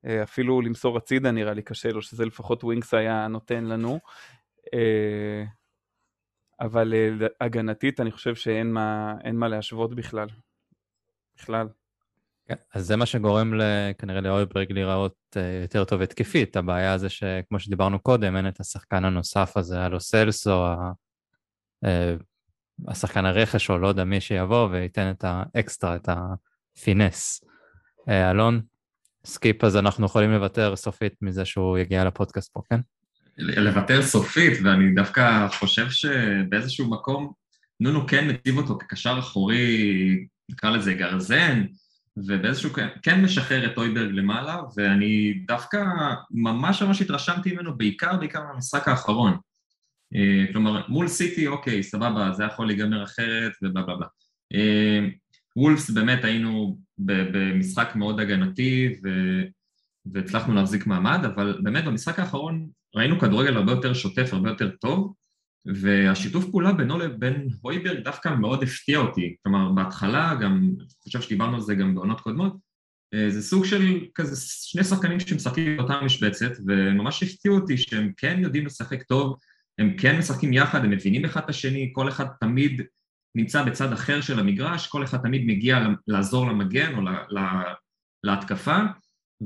[0.06, 4.00] אה, אפילו למסור הצידה נראה לי קשה לו, שזה לפחות ווינקס היה נותן לנו.
[4.74, 5.44] אה,
[6.60, 10.28] אבל אה, הגנתית אני חושב שאין מה, מה להשוות בכלל.
[11.38, 11.68] בכלל.
[12.48, 13.54] כן, אז זה מה שגורם
[13.98, 16.58] כנראה להויברג להיראות יותר טוב התקפית.
[16.58, 20.66] הבעיה זה שכמו שדיברנו קודם, אין את השחקן הנוסף הזה, הלו סלסו,
[22.88, 27.44] השחקן הרכש או לא יודע מי שיבוא וייתן את האקסטרה, את ה finesse.
[28.10, 28.62] אלון,
[29.26, 32.80] סקיפ אז אנחנו יכולים לוותר סופית מזה שהוא יגיע לפודקאסט פה, כן?
[33.38, 37.32] לוותר סופית, ואני דווקא חושב שבאיזשהו מקום
[37.80, 41.64] נונו כן מציב אותו כקשר אחורי, נקרא לזה גרזן,
[42.18, 42.70] ובאיזשהו
[43.04, 45.84] כן משחרר את אויברג למעלה, ואני דווקא
[46.32, 49.38] ממש ממש התרשמתי ממנו בעיקר בעיקר מהמשחק האחרון.
[50.16, 54.08] אה, כלומר, מול סיטי, אוקיי, סבבה, זה יכול להיגמר אחרת ובלה בלה בלה.
[55.56, 59.10] וולפס באמת היינו במשחק מאוד הגנתי ו...
[60.14, 65.14] והצלחנו להחזיק מעמד, אבל באמת במשחק האחרון ראינו כדורגל הרבה יותר שוטף, הרבה יותר טוב,
[65.66, 69.36] והשיתוף פעולה בינו לבין הויברג דווקא מאוד הפתיע אותי.
[69.44, 72.54] כלומר, בהתחלה, גם, אני חושב שדיברנו על זה גם בעונות קודמות,
[73.14, 78.38] אה, זה סוג של כזה שני שחקנים שמשחקים באותה משבצת, וממש הפתיעו אותי שהם כן
[78.40, 79.38] יודעים לשחק טוב,
[79.80, 82.82] הם כן משחקים יחד, הם מבינים אחד את השני, כל אחד תמיד
[83.36, 87.64] נמצא בצד אחר של המגרש, כל אחד תמיד מגיע לעזור למגן או לה,
[88.24, 88.78] להתקפה,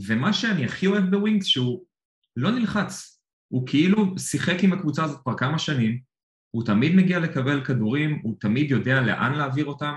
[0.08, 1.86] ומה שאני הכי אוהב בווינקס שהוא
[2.36, 6.00] לא נלחץ, הוא כאילו שיחק עם הקבוצה הזאת כבר כמה שנים,
[6.52, 9.94] הוא תמיד מגיע לקבל כדורים, הוא תמיד יודע לאן להעביר אותם,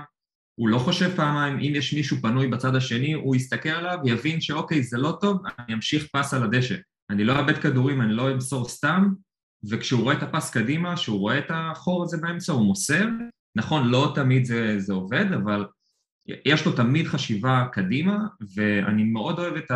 [0.55, 4.83] הוא לא חושב פעמיים, אם יש מישהו פנוי בצד השני, הוא יסתכל עליו, יבין שאוקיי,
[4.83, 6.75] זה לא טוב, אני אמשיך פס על הדשא.
[7.09, 9.13] אני לא אאבד כדורים, אני לא אמסור סתם,
[9.69, 13.07] וכשהוא רואה את הפס קדימה, כשהוא רואה את החור הזה באמצע, הוא מוסר.
[13.55, 15.65] נכון, לא תמיד זה, זה עובד, אבל
[16.25, 18.17] יש לו תמיד חשיבה קדימה,
[18.55, 19.71] ואני מאוד אוהב את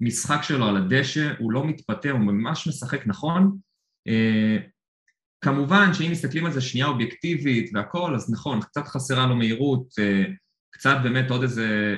[0.00, 3.58] המשחק שלו על הדשא, הוא לא מתפטר, הוא ממש משחק נכון.
[4.08, 4.56] אה,
[5.40, 10.24] כמובן שאם מסתכלים על זה שנייה אובייקטיבית והכל, אז נכון, קצת חסרה לו מהירות, אה,
[10.70, 11.96] קצת באמת עוד איזה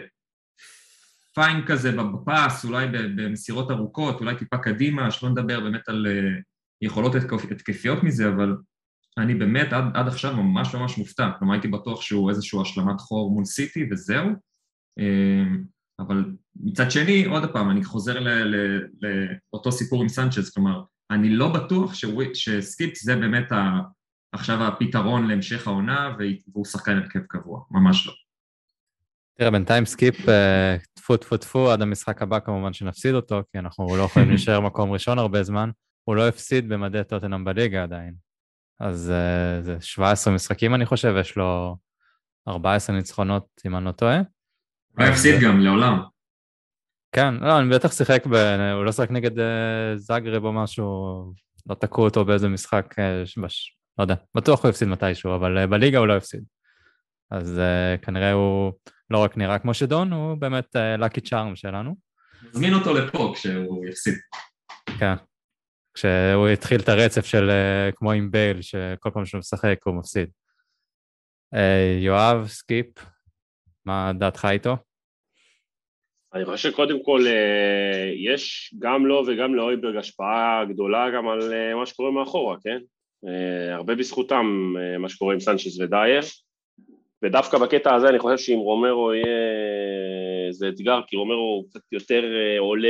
[1.34, 6.40] פיין כזה בפס, אולי במסירות ארוכות, אולי טיפה קדימה, שלא נדבר באמת על אה,
[6.82, 7.14] יכולות
[7.50, 8.56] התקפיות מזה, אבל
[9.18, 13.30] אני באמת עד, עד עכשיו ממש ממש מופתע, כלומר הייתי בטוח שהוא איזשהו השלמת חור
[13.30, 14.28] מול סיטי וזהו,
[14.98, 15.44] אה,
[16.00, 16.24] אבל
[16.56, 18.20] מצד שני, עוד פעם, אני חוזר
[19.52, 21.94] לאותו סיפור עם סנצ'ז, כלומר, אני לא בטוח
[22.34, 23.80] שסקיפ זה באמת ה,
[24.32, 26.16] עכשיו הפתרון להמשך העונה
[26.52, 28.12] והוא שחקן הרכב קבוע, ממש לא.
[29.38, 33.96] תראה, בינתיים סקיפ, אה, טפו טפו טפו, עד המשחק הבא כמובן שנפסיד אותו, כי אנחנו
[33.96, 35.70] לא יכולים להישאר מקום ראשון הרבה זמן.
[36.04, 38.29] הוא לא הפסיד במדי טוטנאם בליגה עדיין.
[38.80, 41.76] אז uh, זה 17 משחקים אני חושב, יש לו
[42.48, 44.16] 14 ניצחונות אם אני לא טועה.
[44.16, 44.24] הוא
[44.98, 46.00] לא הפסיד גם, לעולם.
[47.12, 48.34] כן, לא, אני בטח שיחק, ב...
[48.74, 49.42] הוא לא שיחק נגד uh,
[49.96, 50.84] זאגרב או משהו,
[51.66, 53.76] לא תקעו אותו באיזה משחק, uh, בש...
[53.98, 56.44] לא יודע, בטוח הוא הפסיד מתישהו, אבל uh, בליגה הוא לא הפסיד.
[57.30, 58.72] אז uh, כנראה הוא
[59.10, 61.96] לא רק נראה כמו שדון, הוא באמת לקי uh, צ'ארם שלנו.
[62.48, 64.14] נזמין אותו לפה כשהוא יפסיד.
[64.98, 65.14] כן,
[65.94, 70.28] כשהוא התחיל את הרצף של אה, כמו עם בייל, שכל פעם שהוא משחק הוא מפסיד.
[71.54, 71.58] אה,
[72.00, 72.86] יואב, סקיפ,
[73.84, 74.76] מה דעתך איתו?
[76.34, 81.74] אני חושב שקודם כל אה, יש גם לו וגם להויברג השפעה גדולה גם על אה,
[81.74, 82.78] מה שקורה מאחורה, כן?
[83.28, 86.20] אה, הרבה בזכותם מה שקורה עם סנצ'ס ודייר,
[87.22, 92.24] ודווקא בקטע הזה אני חושב שאם רומרו יהיה זה אתגר, כי רומרו הוא קצת יותר
[92.58, 92.88] עולה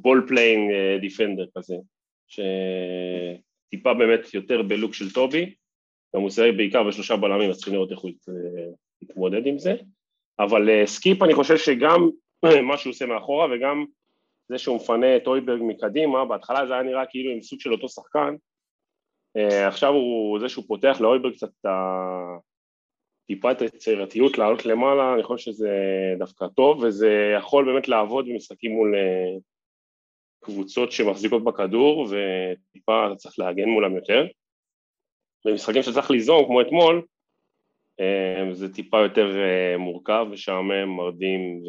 [0.00, 1.74] ball playing defender כזה,
[2.28, 5.54] שטיפה באמת יותר בלוק של טובי,
[6.16, 8.10] גם הוא שיחק בעיקר בשלושה בלמים, אז צריכים לראות איך הוא
[9.02, 9.74] יתמודד עם זה.
[10.38, 12.10] אבל אה, סקיפ אני חושב שגם
[12.62, 13.84] מה שהוא עושה מאחורה וגם
[14.48, 17.88] זה שהוא מפנה את הויברג מקדימה, בהתחלה זה היה נראה כאילו עם סוג של אותו
[17.88, 18.34] שחקן,
[19.36, 21.66] אה, עכשיו הוא, זה שהוא פותח להויברג קצת את
[23.30, 25.70] טיפה את היצירתיות לעלות למעלה, אני חושב שזה
[26.18, 29.38] דווקא טוב וזה יכול באמת לעבוד במשחקים מול אה,
[30.40, 34.26] קבוצות שמחזיקות בכדור וטיפה אתה צריך להגן מולם יותר.
[35.44, 37.02] במשחקים שצריך ליזום כמו אתמול,
[38.00, 41.62] אה, זה טיפה יותר אה, מורכב, משעמם, מרדים,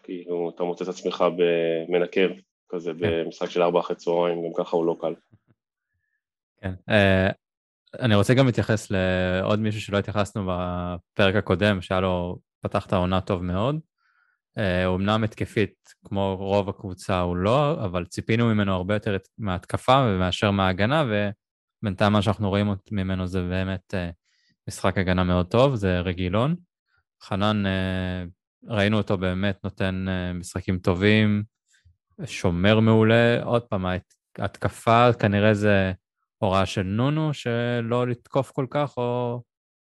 [0.00, 2.30] וכאילו אתה מוצא את עצמך במנקר
[2.68, 3.24] כזה כן.
[3.24, 5.14] במשחק של ארבע אחרי צהריים, גם ככה הוא לא קל.
[6.60, 6.74] כן.
[8.00, 13.20] אני רוצה גם להתייחס לעוד מישהו שלא התייחסנו בפרק הקודם, שהיה לו, פתח את העונה
[13.20, 13.78] טוב מאוד.
[14.58, 15.74] Uh, אמנם התקפית,
[16.04, 21.04] כמו רוב הקבוצה, הוא לא, אבל ציפינו ממנו הרבה יותר מההתקפה מאשר מההגנה,
[21.82, 24.12] ובינתיים מה שאנחנו רואים ממנו זה באמת uh,
[24.68, 26.56] משחק הגנה מאוד טוב, זה רגילון.
[27.22, 28.24] חנן, אה,
[28.66, 31.42] ראינו אותו באמת נותן אה, משחקים טובים,
[32.24, 33.42] שומר מעולה.
[33.42, 33.86] עוד פעם,
[34.38, 35.92] ההתקפה כנראה זה
[36.38, 39.42] הוראה של נונו, שלא לתקוף כל כך, או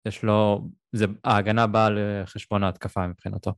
[0.06, 0.68] יש לו...
[0.92, 3.52] זה, ההגנה באה לחשבון ההתקפה מבחינתו.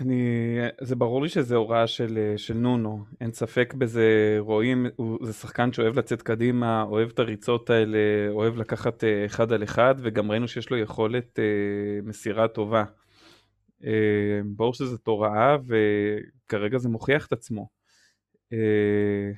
[0.00, 5.32] אני, זה ברור לי שזה הוראה של, של נונו, אין ספק בזה, רואים, הוא, זה
[5.32, 7.98] שחקן שאוהב לצאת קדימה, אוהב את הריצות האלה,
[8.30, 11.44] אוהב לקחת אה, אחד על אחד, וגם ראינו שיש לו יכולת אה,
[12.02, 12.84] מסירה טובה.
[13.84, 17.68] אה, ברור שזאת הוראה, וכרגע זה מוכיח את עצמו.
[18.52, 19.30] אה,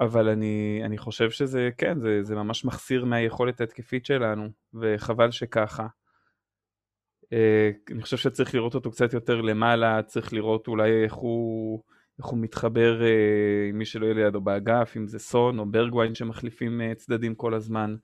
[0.00, 5.86] אבל אני, אני חושב שזה, כן, זה, זה ממש מחסיר מהיכולת ההתקפית שלנו, וחבל שככה.
[7.32, 11.82] אה, אני חושב שצריך לראות אותו קצת יותר למעלה, צריך לראות אולי איך הוא,
[12.18, 16.14] איך הוא מתחבר אה, עם מי שלא יהיה לידו באגף, אם זה סון או ברגוויין
[16.14, 17.96] שמחליפים אה, צדדים כל הזמן.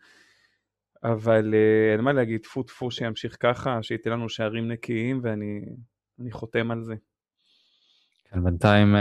[1.04, 1.54] אבל
[1.92, 6.94] אין מה להגיד, טפו טפו שימשיך ככה, שייתן לנו שערים נקיים ואני חותם על זה.
[8.32, 8.96] כן, בינתיים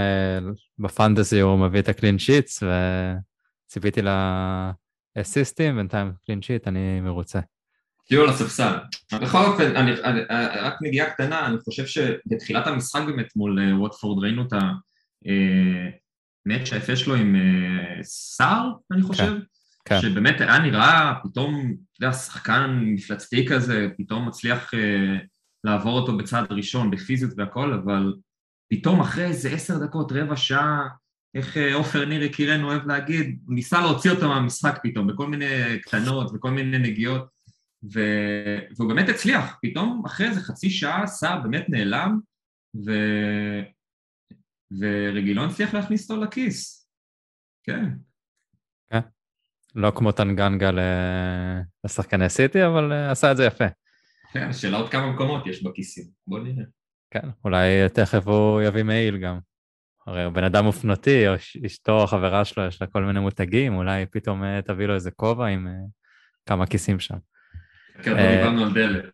[0.80, 2.64] בפנטזי הוא מביא את הקלין שיטס
[3.68, 4.02] וציפיתי
[5.18, 7.40] לאסיסטים, בינתיים קלין שיט, אני מרוצה.
[8.12, 8.74] תהיו על הספסל.
[9.22, 10.22] בכל אופן, אני, אני,
[10.62, 14.54] רק נגיעה קטנה, אני חושב שבתחילת המשחק באמת מול אה, ווטפורד ראינו את
[16.46, 19.34] המאץ' היפה שלו עם אה, סער, אני חושב,
[19.86, 20.02] כן, כן.
[20.02, 25.18] שבאמת היה נראה פתאום, אתה יודע, שחקן מפלצתי כזה, פתאום מצליח אה,
[25.64, 28.14] לעבור אותו בצעד ראשון, בפיזיות והכל, אבל
[28.72, 30.88] פתאום אחרי איזה עשר דקות, רבע שעה,
[31.36, 36.32] איך עופר ניר יקירנו אוהב להגיד, הוא ניסה להוציא אותו מהמשחק פתאום, בכל מיני קטנות
[36.34, 37.26] וכל מיני נגיעות,
[37.94, 38.00] ו...
[38.78, 42.20] והוא באמת הצליח, פתאום אחרי איזה חצי שעה סער באמת נעלם,
[42.86, 42.92] ו...
[44.80, 46.90] ורגילון הצליח להכניס אותו לכיס,
[47.64, 47.86] כן.
[48.92, 49.00] כן,
[49.76, 50.72] לא כמו טנגנגה
[51.86, 53.66] לשחקני סיטי, אבל אה, עשה את זה יפה.
[54.34, 56.81] כן, השאלה עוד כמה מקומות יש בכיסים, בוא נראה.
[57.12, 59.40] כן, אולי תכף הוא יביא מעיל גם.
[60.08, 61.34] הרי הוא בן אדם אופנתי, או
[61.66, 65.46] אשתו, החברה שלו, יש לה כל מיני מותגים, אולי פתאום אה, תביא לו איזה כובע
[65.46, 65.74] עם אה,
[66.46, 67.18] כמה כיסים שם.
[68.04, 69.06] כן, דיברנו על דלת.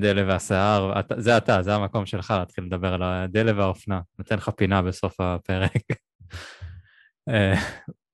[0.00, 4.00] דלב והשיער, זה אתה, זה המקום שלך להתחיל לדבר על הדלב והאופנה.
[4.18, 5.82] נותן לך פינה בסוף הפרק.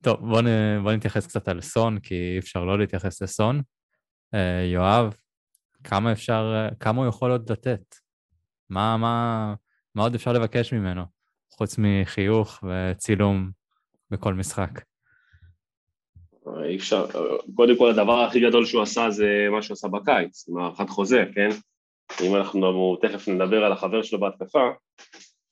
[0.02, 0.46] טוב, בוא, נ,
[0.82, 3.62] בוא נתייחס קצת על סון, כי אי אפשר לא להתייחס לסון.
[4.72, 5.14] יואב,
[5.84, 8.05] כמה אפשר, כמה הוא יכול עוד לתת?
[8.70, 9.54] מה, מה,
[9.94, 11.02] מה עוד אפשר לבקש ממנו,
[11.50, 13.50] חוץ מחיוך וצילום
[14.10, 14.70] בכל משחק?
[16.64, 17.06] אי אפשר,
[17.54, 21.24] קודם כל הדבר הכי גדול שהוא עשה זה מה שהוא עשה בקיץ, עם הארכת חוזה,
[21.34, 21.48] כן?
[22.22, 24.70] אם אנחנו תכף נדבר על החבר שלו בהתקפה,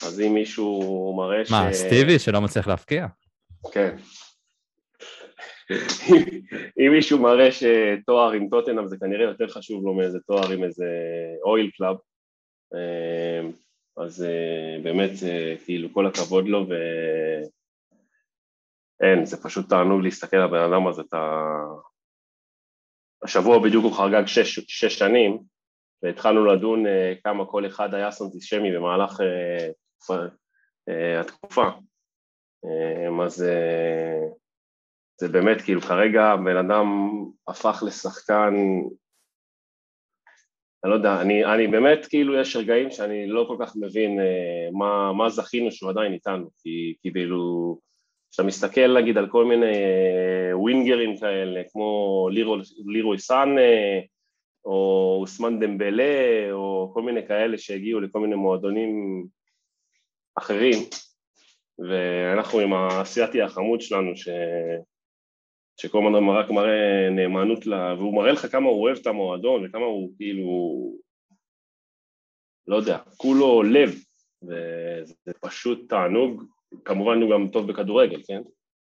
[0.03, 1.51] אז אם מישהו מראה ש...
[1.51, 3.07] מה, סטיבי שלא מצליח להפקיע?
[3.73, 3.97] כן.
[6.79, 10.87] אם מישהו מראה שתואר עם טוטנאם זה כנראה יותר חשוב לו מאיזה תואר עם איזה
[11.45, 11.97] oil club,
[13.97, 16.67] אז אה, באמת אה, כאילו כל הכבוד לו
[19.01, 21.55] ואין, זה פשוט תענוג להסתכל על הבן אדם הזה, אתה...
[23.23, 25.43] השבוע בדיוק הוא חגג שש, שש שנים
[26.03, 26.85] והתחלנו לדון
[27.25, 29.21] כמה כל אחד היה אנטישמי במהלך
[31.21, 31.69] התקופה,
[33.25, 33.45] אז
[35.21, 36.87] זה באמת כאילו כרגע בן אדם
[37.49, 38.55] הפך לשחקן
[40.85, 44.69] אני לא יודע, אני, אני באמת, כאילו, יש רגעים שאני לא כל כך מבין אה,
[44.73, 47.79] מה, מה זכינו שהוא עדיין איתנו, כי כאילו,
[48.31, 54.01] כשאתה מסתכל נגיד על כל מיני אה, ווינגרים כאלה, כמו לירו, לירו סאן, אה,
[54.65, 59.25] או אוסמן דמבלה, או כל מיני כאלה שהגיעו לכל מיני מועדונים
[60.39, 60.79] אחרים,
[61.79, 64.29] ואנחנו עם האסייתי החמוד שלנו, ש...
[65.77, 69.85] שכל הזמן רק מראה נאמנות לה, והוא מראה לך כמה הוא אוהב את המועדון וכמה
[69.85, 70.49] הוא כאילו,
[72.67, 73.95] לא יודע, כולו לב,
[74.43, 76.45] וזה פשוט תענוג,
[76.85, 78.43] כמובן הוא גם טוב בכדורגל, כן?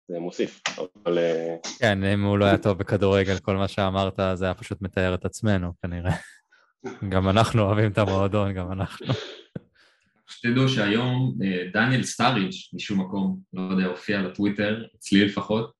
[0.08, 1.18] זה מוסיף, אבל...
[1.18, 5.14] אה, כן, אם הוא לא היה טוב בכדורגל, כל מה שאמרת זה היה פשוט מתאר
[5.14, 6.12] את עצמנו, כנראה.
[7.12, 9.06] גם אנחנו אוהבים את המועדון, גם אנחנו.
[10.26, 15.72] שתדעו שהיום אה, דניאל סטאריג' משום מקום, לא יודע, הופיע לי בטוויטר, אצלי לפחות,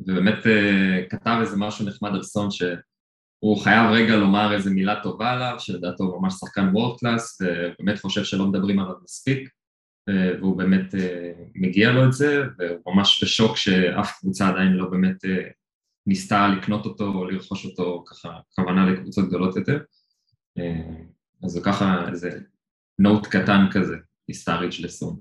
[0.00, 5.32] ובאמת אה, כתב איזה משהו נחמד על סון שהוא חייב רגע לומר איזה מילה טובה
[5.32, 9.48] עליו, שלדעתו הוא ממש שחקן world class, ובאמת חושב שלא מדברים עליו מספיק,
[10.10, 10.98] uh, והוא באמת uh,
[11.54, 15.52] מגיע לו את זה, והוא ממש בשוק שאף קבוצה עדיין לא באמת uh,
[16.06, 19.80] ניסתה לקנות אותו או לרכוש אותו ככה, כוונה לקבוצות גדולות יותר.
[20.58, 20.62] Uh,
[21.44, 22.40] אז זה ככה איזה
[22.98, 23.96] נוט קטן כזה,
[24.30, 25.20] מסטאריג' לסון,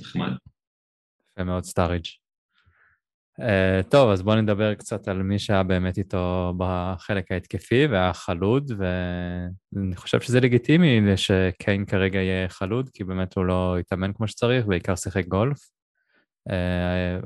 [0.00, 0.32] נחמד.
[1.32, 2.21] יפה מאוד סטאריג'.
[3.40, 8.72] Uh, טוב, אז בואו נדבר קצת על מי שהיה באמת איתו בחלק ההתקפי והיה חלוד,
[8.78, 14.66] ואני חושב שזה לגיטימי שקיין כרגע יהיה חלוד, כי באמת הוא לא התאמן כמו שצריך,
[14.66, 15.58] בעיקר שיחק גולף.
[16.48, 16.52] Uh,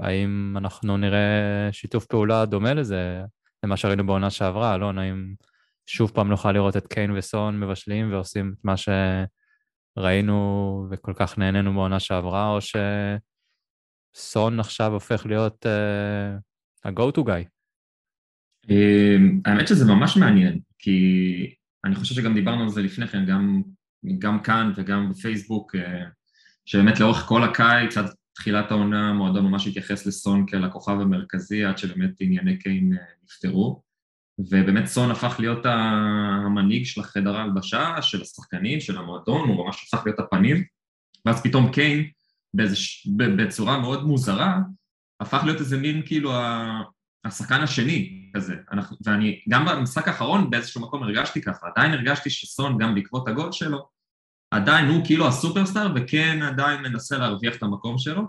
[0.00, 3.22] האם אנחנו נראה שיתוף פעולה דומה לזה,
[3.64, 5.34] למה שראינו בעונה שעברה, אלון, האם
[5.86, 8.74] שוב פעם נוכל לראות את קיין וסון מבשלים ועושים את מה
[9.96, 12.76] שראינו וכל כך נהנינו בעונה שעברה, או ש...
[14.16, 16.40] סון עכשיו הופך להיות uh,
[16.84, 17.44] ה-go to guy.
[18.66, 18.70] Um,
[19.44, 21.00] האמת שזה ממש מעניין, כי
[21.84, 23.62] אני חושב שגם דיברנו על זה לפני כן, גם,
[24.18, 25.78] גם כאן וגם בפייסבוק, uh,
[26.66, 31.78] שבאמת לאורך כל הקיץ, עד תחילת העונה, המועדון ממש התייחס לסון כאל הכוכב המרכזי, עד
[31.78, 33.82] שבאמת ענייני קיין uh, נפתרו.
[34.38, 40.06] ובאמת סון הפך להיות המנהיג של החדר ההלבשה, של השחקנים, של המועדון, הוא ממש הפך
[40.06, 40.64] להיות הפנים,
[41.26, 42.10] ואז פתאום קיין
[42.54, 42.76] באיזה,
[43.16, 44.58] בצורה מאוד מוזרה,
[45.20, 46.32] הפך להיות איזה מין כאילו
[47.24, 48.54] השחקן השני כזה.
[48.72, 53.52] אנחנו, ואני גם במשחק האחרון באיזשהו מקום הרגשתי ככה, עדיין הרגשתי שסון גם בעקבות הגול
[53.52, 53.88] שלו,
[54.50, 58.22] עדיין הוא כאילו הסופרסטאר וכן עדיין מנסה להרוויח את המקום שלו.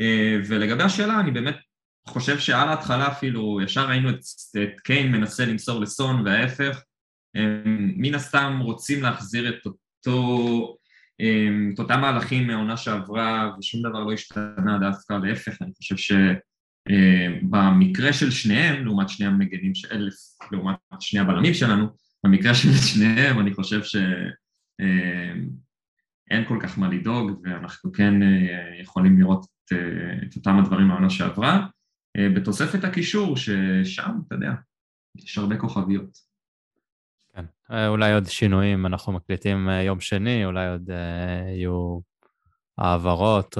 [0.00, 1.56] אה, ולגבי השאלה, אני באמת
[2.08, 4.18] חושב שעל ההתחלה אפילו, ישר ראינו את,
[4.62, 6.82] את קיין מנסה למסור לסון וההפך,
[7.34, 10.76] הם מן הסתם רוצים להחזיר את אותו
[11.74, 16.14] את אותם מהלכים מהעונה שעברה ושום דבר לא השתנה דווקא, להפך, אני חושב
[16.88, 20.14] שבמקרה של שניהם, לעומת שני המגנים של אלף,
[20.52, 21.86] לעומת שני הבלמים שלנו,
[22.24, 25.50] במקרה של שניהם אני חושב שהם
[26.30, 28.14] אין כל כך מה לדאוג, ואנחנו כן
[28.80, 29.46] יכולים לראות
[30.24, 31.66] את אותם הדברים מהעונה שעברה.
[32.34, 34.52] בתוספת הקישור, ששם, אתה יודע,
[35.16, 36.29] יש הרבה כוכביות.
[37.34, 37.44] כן,
[37.88, 40.90] אולי עוד שינויים, אנחנו מקליטים יום שני, אולי עוד
[41.56, 41.98] יהיו
[42.78, 43.58] העברות,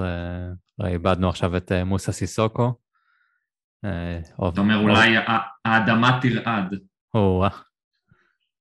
[0.86, 2.74] איבדנו עכשיו את מוסה סיסוקו.
[4.48, 5.14] אתה אומר אולי
[5.64, 6.74] האדמה תרעד.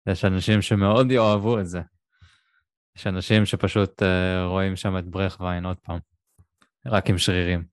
[0.07, 1.81] יש אנשים שמאוד יאהבו את זה.
[2.97, 4.03] יש אנשים שפשוט
[4.45, 5.99] רואים שם את ברך ויין עוד פעם,
[6.85, 7.63] רק עם שרירים.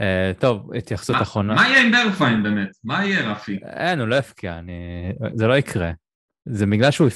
[0.00, 1.54] Uh, טוב, התייחסות אחרונה.
[1.54, 2.70] מה יהיה עם ברך ויין באמת?
[2.84, 3.60] מה יהיה, רפי?
[3.64, 4.72] אין, הוא לא הפקיע, אני...
[5.34, 5.90] זה לא יקרה.
[6.46, 7.08] זה בגלל שהוא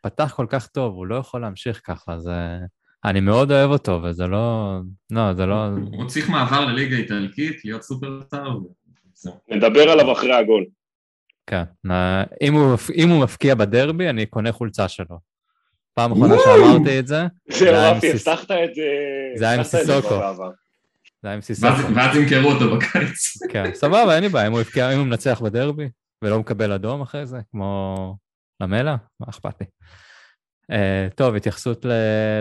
[0.00, 2.58] פתח כל כך טוב, הוא לא יכול להמשיך ככה, זה...
[3.04, 4.76] אני מאוד אוהב אותו, וזה לא...
[5.10, 5.66] לא, זה לא...
[5.92, 8.58] הוא צריך מעבר לליגה איטלקית, להיות סופרסטאר.
[9.48, 10.64] נדבר עליו אחרי הגול.
[11.46, 11.62] כן,
[12.42, 15.18] אם הוא, אם הוא מפקיע בדרבי, אני קונה חולצה שלו.
[15.94, 18.82] פעם אחרונה שאמרתי את זה, זהו, רפי, הבטחת את זה...
[19.36, 20.20] זה היה עם סיסוקו.
[21.22, 21.94] זה היה עם סיסוקו.
[21.94, 23.42] ואז ימכרו אותו בקיץ.
[23.50, 24.48] כן, סבבה, אין לי בעיה,
[24.92, 25.88] אם הוא מנצח בדרבי,
[26.22, 28.16] ולא מקבל אדום אחרי זה, כמו
[28.62, 29.66] למלה, מה אכפת לי.
[30.72, 31.86] Uh, טוב, התייחסות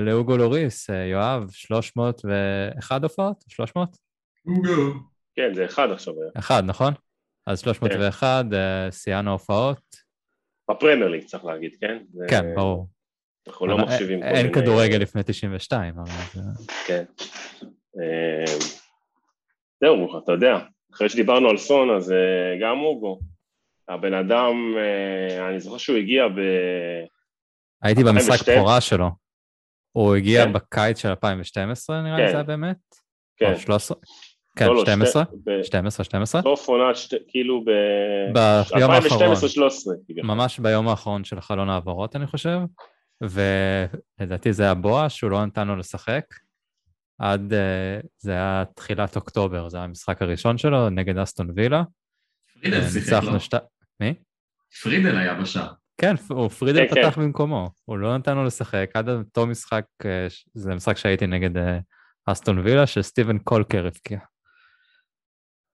[0.01, 3.43] לאוגו לוריס, uh, יואב, 301 הופעות?
[3.47, 3.97] 300?
[4.47, 4.99] אוגו.
[5.35, 6.13] כן, זה אחד עכשיו.
[6.37, 6.93] אחד, נכון?
[7.47, 8.51] אז 301, כן.
[8.51, 9.81] uh, שיאנו הופעות.
[10.71, 11.97] בפרמייר ליג צריך להגיד, כן?
[12.27, 12.53] כן, זה...
[12.55, 12.87] ברור.
[13.47, 14.23] אנחנו לא מחשיבים...
[14.23, 14.53] אין מיני...
[14.53, 16.11] כדורגל לפני 92, אבל...
[16.87, 17.03] כן.
[19.81, 20.57] זהו, אתה יודע,
[20.93, 22.13] אחרי שדיברנו על סון, אז
[22.61, 23.19] גם אוגו.
[23.93, 24.53] הבן אדם,
[25.49, 26.39] אני זוכר שהוא הגיע ב...
[27.81, 29.09] הייתי במשחק בכורה שלו.
[29.91, 30.53] הוא הגיע כן.
[30.53, 32.31] בקיץ של 2012 נראה לי כן.
[32.31, 32.77] זה היה באמת?
[33.37, 33.53] כן.
[33.53, 33.97] או 13?
[34.57, 35.23] כן, לא, 12?
[35.47, 36.41] לא, 12, 12?
[36.41, 36.91] סוף עונה,
[37.27, 37.63] כאילו
[38.33, 40.23] ב-2012-2013.
[40.23, 42.59] ממש ביום האחרון של חלון העברות, אני חושב.
[43.21, 46.23] ולדעתי זה היה בואש, שהוא לא נתן לו לשחק.
[47.19, 51.83] עד, אה, זה היה תחילת אוקטובר, זה היה המשחק הראשון שלו נגד אסטון וילה.
[52.65, 53.39] אה, שיחק לו.
[53.39, 53.53] שת...
[54.01, 54.13] מי?
[54.83, 55.73] פרידל היה בשער.
[55.97, 57.21] כן, הוא פרידל כן, פתח כן.
[57.21, 61.49] במקומו, הוא לא נתן לו לשחק, עד אותו משחק, אה, זה משחק שהייתי נגד
[62.25, 64.19] אסטון וילה, שסטיבן קולקר הבקיע.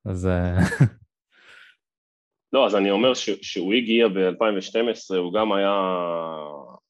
[0.09, 0.27] אז...
[2.53, 5.75] לא, אז אני אומר ש, שהוא הגיע ב-2012, הוא גם היה,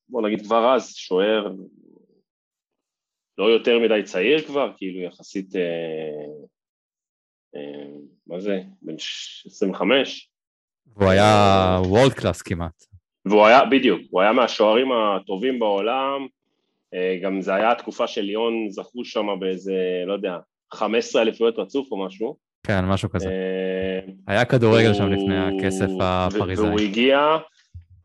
[0.10, 1.48] בוא נגיד כבר אז, שוער
[3.38, 5.62] לא יותר מדי צעיר כבר, כאילו יחסית, אה,
[7.56, 7.88] אה,
[8.28, 8.96] מה זה, בן
[9.46, 10.32] 25.
[10.96, 12.84] והוא היה world class כמעט.
[13.26, 16.28] והוא היה, בדיוק, הוא היה מהשוערים הטובים בעולם,
[16.94, 20.38] אה, גם זה היה התקופה של ליאון זכו שם באיזה, לא יודע,
[20.74, 22.38] 15 אליפויות רצוף או משהו.
[22.64, 23.30] כן, משהו כזה.
[23.30, 26.66] אה, היה כדורגל שם לפני הכסף הפריזאי.
[26.66, 27.20] והוא הגיע,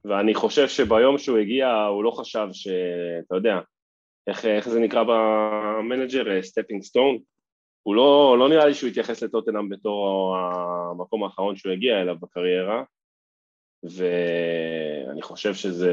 [0.05, 3.59] ואני חושב שביום שהוא הגיע הוא לא חשב שאתה יודע,
[4.27, 7.19] איך, איך זה נקרא ב Manager, stepping stone?
[7.83, 12.83] הוא לא, לא נראה לי שהוא התייחס לטוטנאם בתור המקום האחרון שהוא הגיע אליו בקריירה,
[13.83, 15.93] ואני חושב שזה...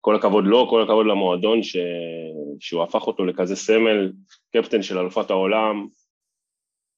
[0.00, 1.76] כל הכבוד לו, כל הכבוד למועדון ש...
[2.60, 4.12] שהוא הפך אותו לכזה סמל,
[4.56, 5.86] קפטן של אלופת העולם,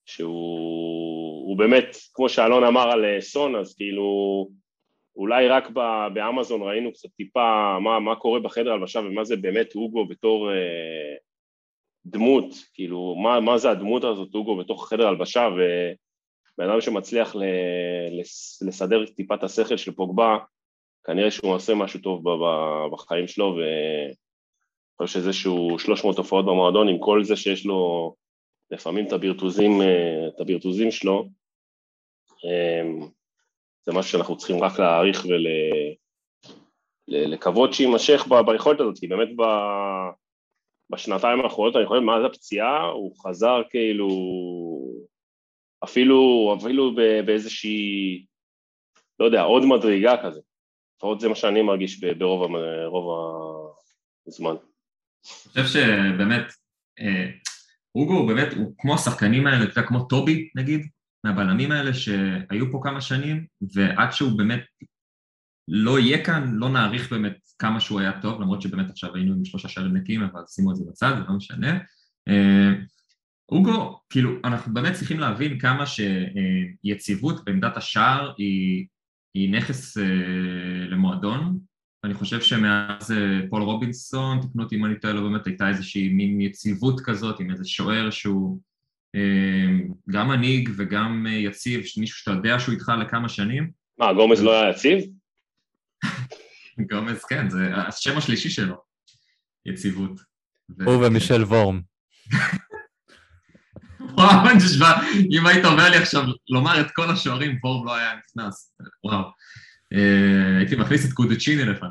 [0.06, 4.48] שהוא באמת, כמו שאלון אמר על אה, סון, אז כאילו
[5.16, 5.70] אולי רק
[6.14, 11.14] באמזון ראינו קצת טיפה מה, מה קורה בחדר הלבשה ומה זה באמת אוגו בתור אה,
[12.06, 17.42] דמות, כאילו מה, מה זה הדמות הזאת אוגו בתוך חדר הלבשה ובן אדם שמצליח ל,
[18.20, 20.38] לס, לסדר טיפה את השכל של פוגבה,
[21.04, 22.24] כנראה שהוא עושה משהו טוב
[22.92, 24.14] בחיים שלו ואני
[25.02, 28.14] חושב שזה שהוא 300 הופעות במועדון עם כל זה שיש לו
[28.70, 31.28] לפעמים את הבירטוזים, אה, את הבירטוזים שלו,
[32.44, 32.82] אה,
[33.86, 35.26] זה משהו שאנחנו צריכים רק להעריך
[37.08, 39.42] ולקוות שיימשך ביכולת הזאת, כי באמת ב...
[40.92, 44.08] בשנתיים האחרונות, אני חושב, מאז הפציעה, הוא חזר כאילו,
[45.84, 46.94] אפילו, אפילו
[47.26, 48.24] באיזושהי,
[49.20, 50.40] לא יודע, עוד מדרגה כזה.
[50.96, 52.42] לפחות זה מה שאני מרגיש ברוב
[54.28, 54.54] הזמן.
[55.56, 56.42] אני חושב שבאמת,
[57.00, 57.30] אה,
[57.92, 60.80] הוא באמת, הוא כמו השחקנים האלה, אתה יודע, כמו טובי נגיד,
[61.24, 64.60] מהבלמים האלה שהיו פה כמה שנים, ועד שהוא באמת
[65.68, 69.44] לא יהיה כאן, לא נעריך באמת כמה שהוא היה טוב, למרות שבאמת עכשיו היינו עם
[69.44, 71.78] שלושה שערים נקיים, אבל שימו את זה בצד, זה לא משנה.
[72.28, 72.72] אה,
[73.48, 78.86] אוגו, כאילו, אנחנו באמת צריכים להבין כמה שיציבות בעמדת השער היא,
[79.34, 80.04] היא נכס אה,
[80.88, 81.58] למועדון,
[82.04, 86.08] אני חושב שמאז אה, פול רובינסון, תקנו אותי אם אני טועה, לא באמת הייתה איזושהי
[86.08, 88.60] מין יציבות כזאת עם איזה שוער שהוא
[89.14, 89.78] אה,
[90.10, 93.70] גם מנהיג וגם אה, יציב, מישהו שאתה יודע שהוא איתך לכמה שנים.
[93.98, 95.00] מה, גומז לא היה יציב?
[96.78, 98.76] גומז, כן, זה השם השלישי שלו.
[99.66, 100.20] יציבות.
[100.84, 101.80] הוא ומישל וורם.
[104.16, 104.92] וואו, נשמע,
[105.30, 109.24] אם היית אומר לי עכשיו לומר את כל השוערים, וורם לא היה נכנס, וואו.
[109.92, 111.90] אה, הייתי מכניס את קודצ'יני לפניו.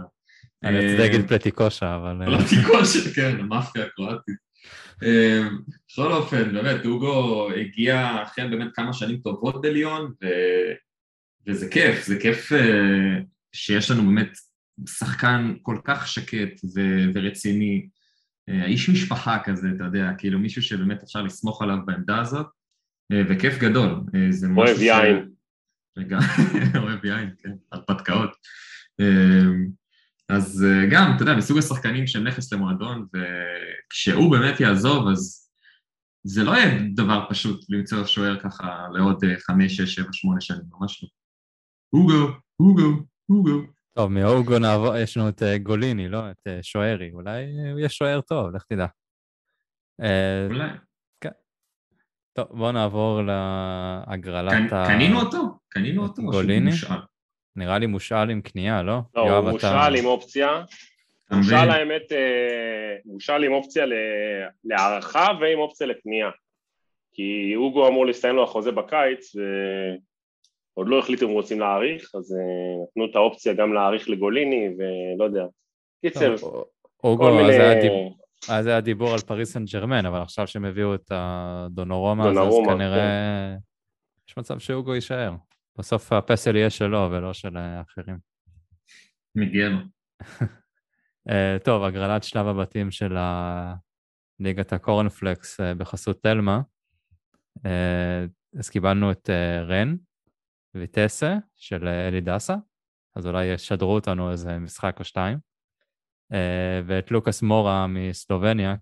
[0.63, 2.37] אני רציתי להגיד פלטיקושה, אבל...
[2.37, 4.35] פלטיקושה, כן, המאפיה הקרואטית.
[5.91, 10.13] בכל אופן, באמת, אוגו הגיע אחרי באמת כמה שנים טובות בליון,
[11.47, 12.51] וזה כיף, זה כיף
[13.53, 14.37] שיש לנו באמת
[14.87, 16.61] שחקן כל כך שקט
[17.13, 17.89] ורציני,
[18.47, 22.45] איש משפחה כזה, אתה יודע, כאילו מישהו שבאמת אפשר לסמוך עליו בעמדה הזאת,
[23.29, 24.03] וכיף גדול.
[24.57, 25.29] אוהב יין.
[25.97, 26.19] רגע,
[26.83, 28.31] אוהב יין, כן, הרפתקאות.
[30.29, 35.49] אז גם, אתה יודע, מסוג השחקנים שהם נכס למועדון, וכשהוא באמת יעזוב, אז
[36.23, 41.03] זה לא יהיה דבר פשוט למצוא שוער ככה לעוד חמש, שש, שבע, שמונה שנים, ממש
[41.03, 41.09] לא.
[41.89, 43.61] הוגו, הוגו, הוגו.
[43.93, 46.19] טוב, מהוגו נעבור, יש לנו את גוליני, לא?
[46.31, 47.11] את שוערי.
[47.13, 48.85] אולי הוא יהיה שוער טוב, לך תדע.
[50.49, 50.69] אולי.
[51.21, 51.29] כן.
[52.33, 54.83] טוב, בואו נעבור להגרלת ה...
[54.87, 55.37] קנינו אותו?
[55.69, 56.21] קנינו אותו?
[56.21, 56.71] גוליני?
[57.55, 58.99] נראה לי מושאל עם קנייה, לא?
[59.15, 60.63] לא, הוא מושאל עם אופציה.
[61.31, 62.11] מושאל האמת,
[63.05, 63.85] מושאל עם אופציה
[64.63, 66.29] להערכה ועם אופציה לקנייה.
[67.13, 69.35] כי אוגו אמור להסתיים לו החוזה בקיץ,
[70.81, 72.35] ועוד לא החליטו אם רוצים להאריך, אז
[72.89, 75.45] נתנו את האופציה גם להאריך לגוליני, ולא יודע.
[76.01, 76.35] קיצר,
[77.03, 77.29] אוגו,
[78.49, 83.55] אז היה דיבור על פריס סן ג'רמן, אבל עכשיו שהם הביאו את הדונורומה, אז כנראה
[84.29, 85.33] יש מצב שאוגו יישאר.
[85.77, 88.17] בסוף הפסל יהיה שלו ולא של האחרים.
[89.35, 89.77] מגיע לו.
[91.65, 93.17] טוב, הגרלת שלב הבתים של
[94.39, 96.61] ליגת הקורנפלקס בחסות תלמה.
[98.59, 99.29] אז קיבלנו את
[99.67, 99.95] רן
[100.75, 102.55] ויטסה של אלי דסה,
[103.15, 105.37] אז אולי ישדרו אותנו איזה משחק או שתיים.
[106.85, 108.75] ואת לוקאס מורה מסלובניה,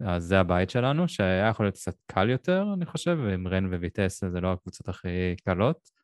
[0.00, 4.30] אז זה הבית שלנו, שהיה יכול להיות קצת קל יותר, אני חושב, עם רן וויטסה
[4.30, 6.00] זה לא הקבוצות הכי קלות.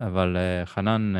[0.00, 1.14] אבל uh, חנן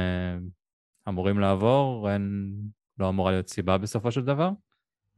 [1.08, 2.54] אמורים לעבור, אין,
[2.98, 4.50] לא אמורה להיות סיבה בסופו של דבר,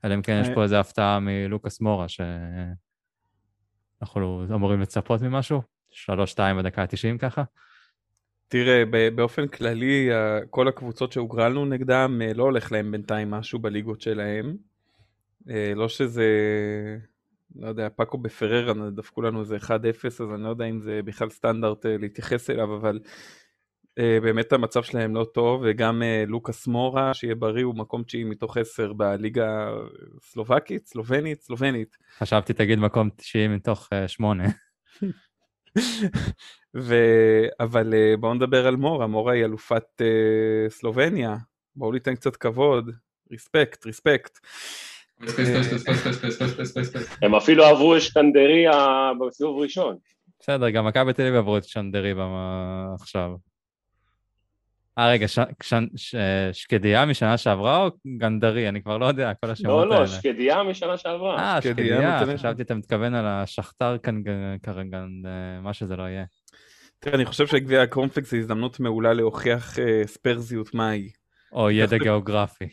[0.05, 2.85] אלא אם כן יש פה איזו הפתעה מלוקאס מורה, שאנחנו
[4.55, 7.43] אמורים לצפות ממשהו, שלוש-שתיים בדקה ה-90 ככה.
[8.49, 8.83] תראה,
[9.15, 10.09] באופן כללי,
[10.51, 14.57] כל הקבוצות שהוגרלנו נגדם, לא הולך להם בינתיים משהו בליגות שלהם.
[15.77, 16.27] לא שזה,
[17.57, 19.69] לא יודע, פאקו בפררה דפקו לנו איזה 1-0,
[20.07, 22.99] אז אני לא יודע אם זה בכלל סטנדרט להתייחס אליו, אבל
[23.99, 28.25] אה, באמת המצב שלהם לא טוב, וגם אה, לוקאס מורה, שיהיה בריא, הוא מקום תשיעי
[28.25, 29.69] מתוך עשר בליגה
[30.21, 31.97] סלובקית, סלובנית, סלובנית.
[32.19, 34.45] חשבתי תגיד מקום תשיעי מתוך אה, שמונה.
[36.77, 36.95] ו...
[37.61, 41.37] אבל בואו נדבר על מורה, מורה היא אלופת uh, סלובניה,
[41.77, 42.91] בואו ניתן קצת כבוד,
[43.31, 44.39] ריספקט, ריספקט.
[47.23, 49.97] הם אפילו עברו את שנדריה בסיבוב ראשון.
[50.41, 52.15] בסדר, גם מכבי תל אביב עברו את שנדרי
[53.01, 53.31] עכשיו.
[54.99, 55.39] אה, רגע, ש...
[55.63, 55.75] ש...
[55.97, 56.15] ש...
[56.53, 58.69] שקדיה משנה שעברה או גנדרי?
[58.69, 59.95] אני כבר לא יודע, כל השמות האלה.
[59.95, 61.39] לא, לא, שקדיה משנה שעברה.
[61.39, 64.23] אה, שקדיה, חשבתי אתה מתכוון על השכתר כאן
[64.63, 65.05] כרגע,
[65.63, 66.25] מה שזה לא יהיה.
[66.99, 71.11] תראה, אני חושב שגביע הקורנפלקס זה הזדמנות מעולה להוכיח uh, ספרזיות מהי.
[71.53, 72.69] או ידע גיאוגרפי.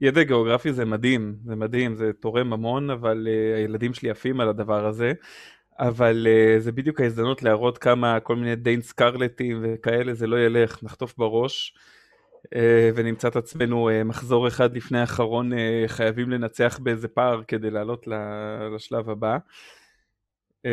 [0.00, 4.48] ידע גיאוגרפי זה מדהים, זה מדהים, זה תורם המון, אבל uh, הילדים שלי עפים על
[4.48, 5.12] הדבר הזה.
[5.78, 10.82] אבל uh, זה בדיוק ההזדמנות להראות כמה כל מיני דיין סקרלטים וכאלה זה לא ילך,
[10.82, 11.74] נחטוף בראש
[12.46, 12.48] uh,
[12.94, 18.06] ונמצא את עצמנו uh, מחזור אחד לפני האחרון uh, חייבים לנצח באיזה פער כדי לעלות
[18.74, 19.38] לשלב הבא.
[20.66, 20.68] Uh,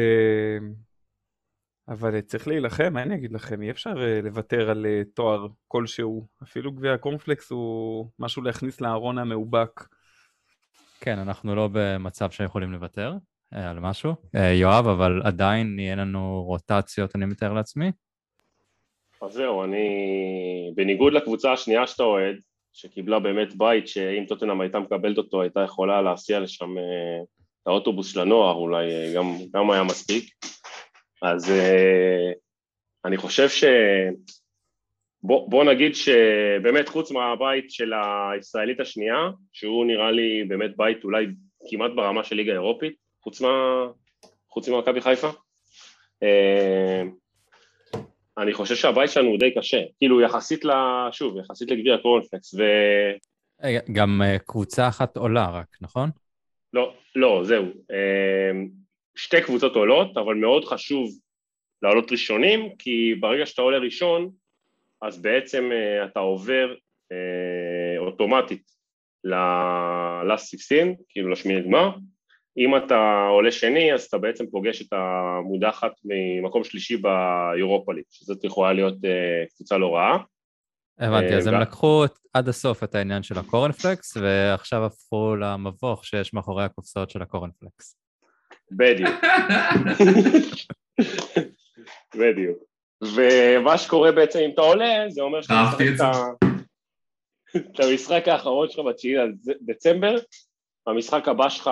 [1.92, 6.28] אבל צריך להילחם, מה אני אגיד לכם, אי אפשר uh, לוותר על uh, תואר כלשהו,
[6.44, 9.84] אפילו גביע הקורנפלקס הוא משהו להכניס לארון המאובק.
[11.02, 13.14] כן, אנחנו לא במצב שיכולים לוותר.
[13.52, 17.92] על משהו, יואב, אבל עדיין יהיה לנו רוטציות, אני מתאר לעצמי.
[19.22, 19.88] אז זהו, אני,
[20.76, 22.36] בניגוד לקבוצה השנייה שאתה אוהד,
[22.74, 26.76] שקיבלה באמת בית שאם טוטנאם הייתה מקבלת אותו, הייתה יכולה להסיע לשם
[27.62, 30.30] את האוטובוס של הנוער, אולי גם, גם היה מספיק.
[31.22, 31.54] אז
[33.06, 33.64] אני חושב ש...
[35.24, 41.26] בוא, בוא נגיד שבאמת חוץ מהבית של הישראלית השנייה, שהוא נראה לי באמת בית אולי
[41.70, 42.94] כמעט ברמה של ליגה אירופית,
[43.24, 43.88] חוץ, מה...
[44.50, 45.30] חוץ ממכבי חיפה.
[46.24, 47.02] אה,
[48.38, 50.72] אני חושב שהבית שלנו הוא די קשה, כאילו יחסית ל...
[51.12, 52.64] שוב, יחסית לגביע קורנפלקס, ו...
[53.94, 56.10] גם אה, קבוצה אחת עולה רק, נכון?
[56.74, 57.66] לא, לא, זהו.
[59.16, 61.10] שתי קבוצות עולות, אבל מאוד חשוב
[61.82, 64.32] לעלות ראשונים, כי ברגע שאתה עולה ראשון,
[65.02, 65.70] אז בעצם
[66.06, 66.74] אתה עובר
[67.98, 68.72] אוטומטית
[69.24, 71.92] ל-last 16, כאילו לשמיני גמר.
[72.58, 78.44] אם אתה עולה שני, אז אתה בעצם פוגש את המודחת ממקום שלישי ביורופה ליג, שזאת
[78.44, 78.96] יכולה להיות
[79.56, 80.18] קבוצה לא רעה.
[81.00, 82.04] הבנתי, אז הם לקחו
[82.34, 88.01] עד הסוף את העניין של הקורנפלקס, ועכשיו הפכו למבוך שיש מאחורי הקופסאות של הקורנפלקס.
[88.72, 89.16] בדיוק.
[92.16, 92.58] בדיוק.
[93.02, 95.86] ומה שקורה בעצם אם אתה עולה, זה אומר שאתה משחק
[97.56, 99.16] את המשחק האחרון שלך בתשיעי
[99.62, 100.16] דצמבר,
[100.88, 101.70] המשחק הבא שלך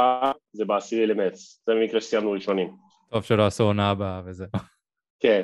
[0.54, 2.74] זה בעשירי למרץ, זה במקרה שסיימנו ראשונים.
[3.12, 4.46] טוב שלא עשו עונה הבאה וזה.
[5.20, 5.42] כן,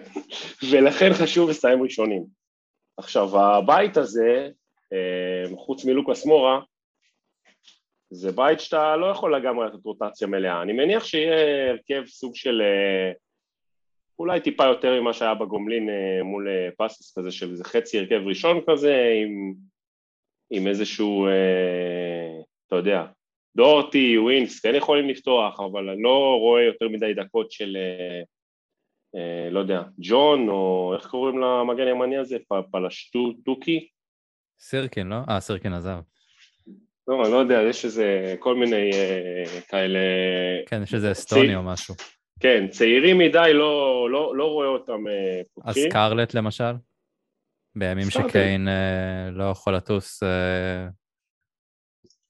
[0.71, 2.25] ולכן חשוב לסיים ראשונים.
[2.97, 4.49] עכשיו, הבית הזה,
[4.93, 6.59] אה, חוץ מלוקאס מורה,
[8.09, 10.61] זה בית שאתה לא יכול לגמרי לתת רוטציה מלאה.
[10.61, 13.11] אני מניח שיהיה הרכב סוג של אה,
[14.19, 16.47] אולי טיפה יותר ממה שהיה בגומלין אה, מול
[16.77, 19.53] פאסס כזה, של איזה חצי הרכב ראשון כזה, עם,
[20.51, 21.27] עם איזשהו,
[22.67, 23.05] אתה יודע,
[23.55, 27.77] דורטי, ווינס, כן יכולים לפתוח, אבל אני לא רואה יותר מדי דקות של
[29.15, 32.37] אה, לא יודע, ג'ון, או איך קוראים למגן הימני הזה?
[32.71, 33.87] פלשטו טוקי?
[34.59, 35.15] סירקין, לא?
[35.29, 35.99] אה, סירקין עזב.
[37.07, 39.99] לא, אני לא יודע, יש איזה כל מיני אה, כאלה...
[40.67, 41.95] כן, יש איזה אסטוני או משהו.
[42.39, 45.83] כן, צעירים מדי, לא, לא, לא רואה אותם אה, פותחים.
[45.85, 46.73] אז סקארלט למשל?
[47.75, 50.87] בימים שקיין אה, לא יכול לטוס אה,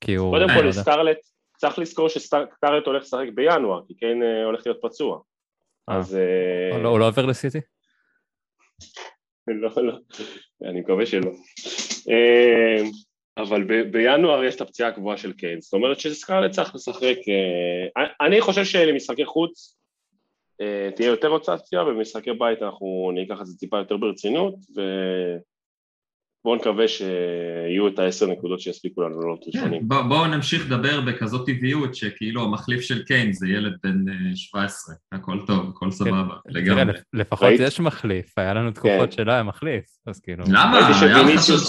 [0.01, 0.38] כי הוא...
[0.38, 1.17] קודם כל, סקארלט,
[1.57, 5.19] צריך לזכור שסקארלט הולך לשחק בינואר, כי קיין אה, הולך להיות פצוע.
[5.89, 5.97] אה.
[5.97, 6.17] אז...
[6.71, 7.59] הוא לא, לא עובר לסיטי?
[9.47, 9.97] לא, לא,
[10.69, 11.32] אני מקווה שלא.
[13.38, 17.15] אה, אבל בינואר יש את הפציעה הקבועה של קיין, זאת אומרת שסקארלט צריך לשחק,
[17.97, 19.75] אה, אני חושב שלמשחקי חוץ
[20.95, 24.55] תהיה יותר רוטציה, ובמשחקי בית אנחנו ניקח את זה טיפה יותר ברצינות,
[26.45, 29.88] בואו נקווה שיהיו את העשר נקודות שיספיקו לנו לעלות כן, ראשונים.
[29.88, 34.05] בואו נמשיך לדבר בכזאת טבעיות שכאילו המחליף של קיין זה ילד בן
[34.36, 36.93] 17, אה, הכל טוב, הכל כן, סבבה, לגמרי.
[37.13, 40.43] לפחות יש מחליף, היה לנו תקופות שלא היה מחליף, אז כאילו...
[40.47, 40.88] למה?
[41.01, 41.59] היה חשוב...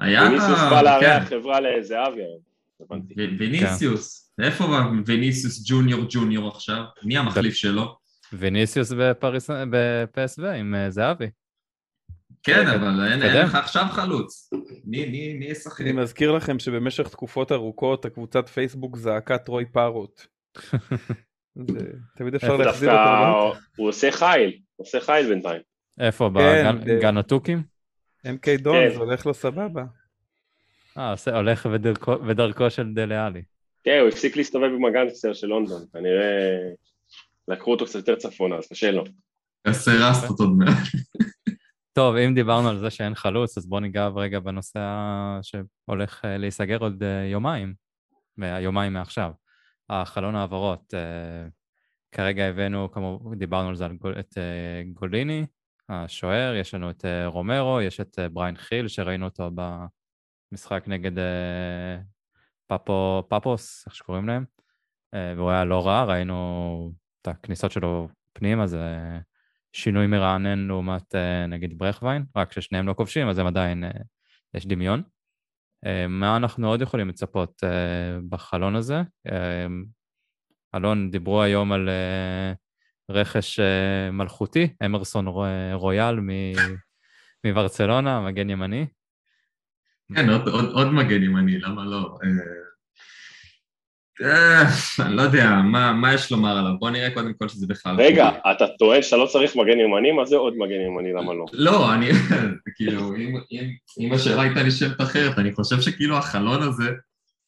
[0.00, 0.22] היה...
[0.22, 2.54] ויניסיוס בא לארח חברה לזהבי היום.
[3.38, 4.64] ויניסיוס, איפה
[5.06, 6.84] ויניסיוס ג'וניור ג'וניור עכשיו?
[7.02, 7.96] מי המחליף שלו?
[8.32, 8.92] ויניסיוס
[9.70, 11.30] בפסו עם אה, זהבי.
[12.42, 14.50] כן, אבל אין לך עכשיו חלוץ.
[14.84, 15.80] מי ישחק?
[15.80, 20.26] אני מזכיר לכם שבמשך תקופות ארוכות הקבוצת פייסבוק זעקה טרוי פארוט.
[22.16, 23.54] תמיד אפשר להחזיר אותו.
[23.76, 25.62] הוא עושה חייל, הוא עושה חייל בינתיים.
[26.00, 26.28] איפה,
[26.84, 27.73] בגן התוכים?
[28.24, 29.84] MK דון, זה הולך לו סבבה.
[30.98, 31.66] אה, הולך
[32.28, 33.42] בדרכו של דליאלי.
[33.84, 36.58] כן, הוא הפסיק להסתובב עם הגנגסטר של לונדון, כנראה
[37.48, 39.04] לקחו אותו קצת יותר צפונה, אז קשה לו.
[39.66, 40.76] יעשה רסטות עוד מעט.
[41.92, 44.80] טוב, אם דיברנו על זה שאין חלוץ, אז בואו ניגע רגע בנושא
[45.42, 47.74] שהולך אה, להיסגר עוד אה, יומיים,
[48.38, 49.30] יומיים מעכשיו.
[49.90, 51.48] החלון העברות, אה,
[52.12, 53.86] כרגע הבאנו, כמו דיברנו על זה,
[54.20, 54.38] את
[54.92, 55.46] גוליני,
[55.88, 59.50] השוער, יש לנו את רומרו, יש את בריין חיל, שראינו אותו
[60.52, 61.12] במשחק נגד
[62.66, 64.44] פאפו, פאפוס, איך שקוראים להם,
[65.36, 68.80] והוא היה לא רע, ראינו את הכניסות שלו פנימה, זה
[69.74, 73.90] שינוי מרענן לעומת אה, נגיד ברכווין, רק ששניהם לא כובשים, אז הם עדיין, אה,
[74.54, 75.02] יש דמיון.
[75.86, 77.62] אה, מה אנחנו עוד יכולים לצפות
[78.28, 79.02] בחלון הזה?
[80.74, 81.88] אלון, דיברו היום על
[83.10, 83.60] רכש
[84.12, 85.26] מלכותי, אמרסון
[85.72, 86.20] רויאל
[87.44, 88.86] מברצלונה, מגן ימני.
[90.14, 92.18] כן, עוד, עוד, עוד מגן ימני, למה לא?
[94.22, 94.62] אה,
[95.06, 95.50] אני לא יודע,
[95.94, 96.72] מה יש לומר עליו?
[96.78, 97.96] בוא נראה קודם כל שזה בכלל...
[97.98, 100.12] רגע, אתה טוען שאתה לא צריך מגן ימני?
[100.12, 101.12] מה זה עוד מגן ימני?
[101.12, 101.44] למה לא?
[101.52, 102.10] לא, אני...
[102.76, 103.12] כאילו,
[104.00, 106.90] אם השאלה הייתה נשאלת אחרת, אני חושב שכאילו החלון הזה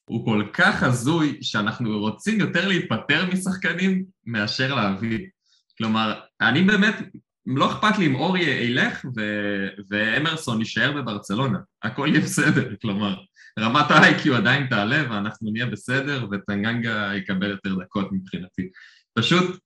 [0.05, 5.27] הוא כל כך הזוי, שאנחנו רוצים יותר להיפטר משחקנים מאשר להביא.
[5.79, 6.95] כלומר, אני באמת,
[7.47, 9.05] לא אכפת לי אם אורי ילך
[9.91, 13.17] ואמרסון יישאר בברצלונה, הכל יהיה בסדר, כלומר.
[13.59, 18.69] רמת ה-IQ עדיין תעלה ואנחנו נהיה בסדר וטנגנגה יקבל יותר דקות מבחינתי.
[19.19, 19.61] פשוט,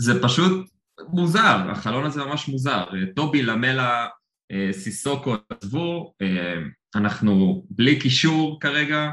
[0.00, 0.70] זה פשוט
[1.08, 2.84] מוזר, החלון הזה ממש מוזר.
[3.16, 4.06] טובי, למלה,
[4.52, 6.58] אה, סיסוקו עזבו, אה,
[6.94, 9.10] אנחנו בלי קישור כרגע,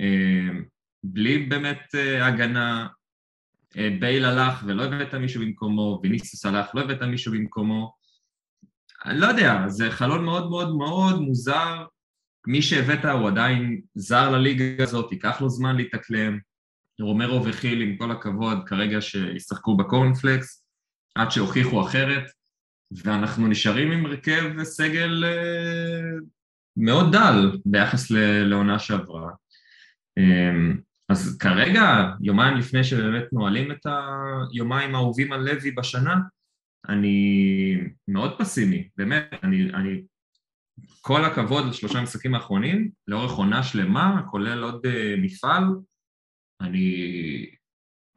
[0.00, 0.58] אה,
[1.04, 2.88] בלי באמת הגנה,
[4.00, 7.94] בייל הלך ולא הבאת מישהו במקומו, ויניסוס הלך, לא הבאת מישהו במקומו.
[9.04, 11.84] אני לא יודע, זה חלון מאוד מאוד מאוד מוזר,
[12.46, 16.38] מי שהבאת הוא עדיין זר לליגה הזאת, ייקח לו זמן להתאקלם.
[17.00, 20.66] רומרו וחיל, עם כל הכבוד, כרגע שישחקו בקורנפלקס,
[21.14, 22.24] עד שהוכיחו אחרת,
[23.04, 26.18] ואנחנו נשארים עם הרכב סגל אה,
[26.76, 28.10] מאוד דל ביחס
[28.44, 29.30] לעונה שעברה.
[30.18, 30.80] אמ,
[31.12, 31.82] אז כרגע,
[32.20, 36.16] יומיים לפני שבאמת נועלים את היומיים האהובים על לוי בשנה,
[36.88, 37.16] אני
[38.08, 40.02] מאוד פסימי, באמת, אני, אני
[41.00, 45.64] כל הכבוד לשלושה המשחקים האחרונים, לאורך עונה שלמה, כולל עוד uh, מפעל,
[46.60, 46.96] אני,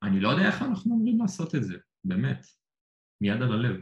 [0.03, 2.45] אני לא יודע איך אנחנו אמורים לעשות את זה, באמת,
[3.21, 3.81] מיד על הלב.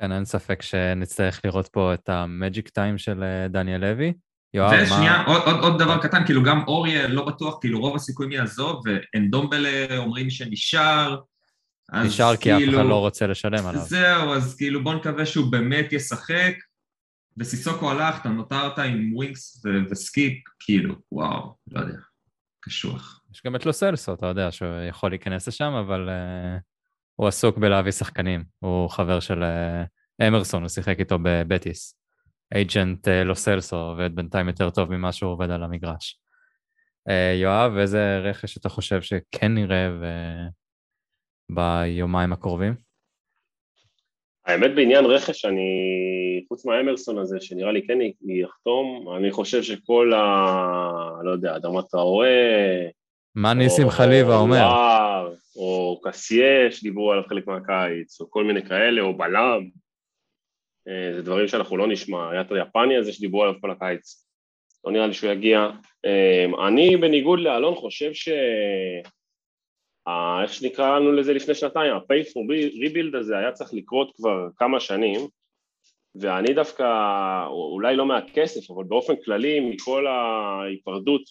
[0.00, 4.12] כן, אין ספק שנצטרך לראות פה את המג'יק טיים של אה, דניאל לוי.
[4.54, 4.82] יואב, מה...
[4.82, 8.82] ושנייה, עוד, עוד, עוד דבר קטן, כאילו גם אוריה לא בטוח, כאילו רוב הסיכויים יעזוב,
[8.84, 11.20] ואנדומבלה אומרים שנשאר,
[11.92, 13.80] נשאר כי כאילו, אף אחד לא רוצה לשלם עליו.
[13.80, 16.54] זהו, אז כאילו בוא נקווה שהוא באמת ישחק,
[17.38, 21.98] וסיסוקו הלך, אתה נותרת עם ווינקס וסקיפ, כאילו, וואו, לא יודע,
[22.60, 23.20] קשוח.
[23.32, 26.60] יש גם את לוסלסו, אתה יודע, שהוא יכול להיכנס לשם, אבל uh,
[27.14, 28.44] הוא עסוק בלהביא שחקנים.
[28.58, 31.94] הוא חבר של uh, אמרסון, הוא שיחק איתו בבטיס.
[32.54, 36.18] אייג'נט uh, לוסלסו עובד בינתיים יותר טוב ממה שהוא עובד על המגרש.
[37.08, 40.04] Uh, יואב, איזה רכש אתה חושב שכן נראה ו...
[41.50, 42.74] ביומיים הקרובים?
[44.46, 45.70] האמת בעניין רכש, אני,
[46.48, 47.98] חוץ מהאמרסון הזה, שנראה לי כן
[48.42, 50.22] יחתום, אני חושב שכל ה...
[51.24, 52.86] לא יודע, אדמת טראואה...
[53.34, 54.68] מה ניסים חליבה אומר?
[55.56, 59.68] או קסיה שדיברו עליו חלק מהקיץ, או כל מיני כאלה, או בלם.
[60.88, 62.30] אה, זה דברים שאנחנו לא נשמע.
[62.30, 64.28] היה את היפני הזה שדיברו עליו כל הקיץ.
[64.84, 65.70] לא נראה לי שהוא יגיע.
[66.04, 68.28] אה, אני, בניגוד לאלון, חושב ש...
[70.42, 72.40] איך שנקרא לנו לזה לפני שנתיים, ה-pay for
[72.82, 75.20] rebuild הזה היה צריך לקרות כבר כמה שנים,
[76.14, 76.84] ואני דווקא,
[77.46, 81.22] אולי לא מהכסף, אבל באופן כללי, מכל ההיפרדות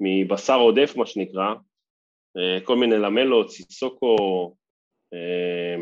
[0.00, 1.54] מבשר עודף, מה שנקרא,
[2.36, 4.54] אה, כל מיני למלות, סיסוקו,
[5.14, 5.76] אה,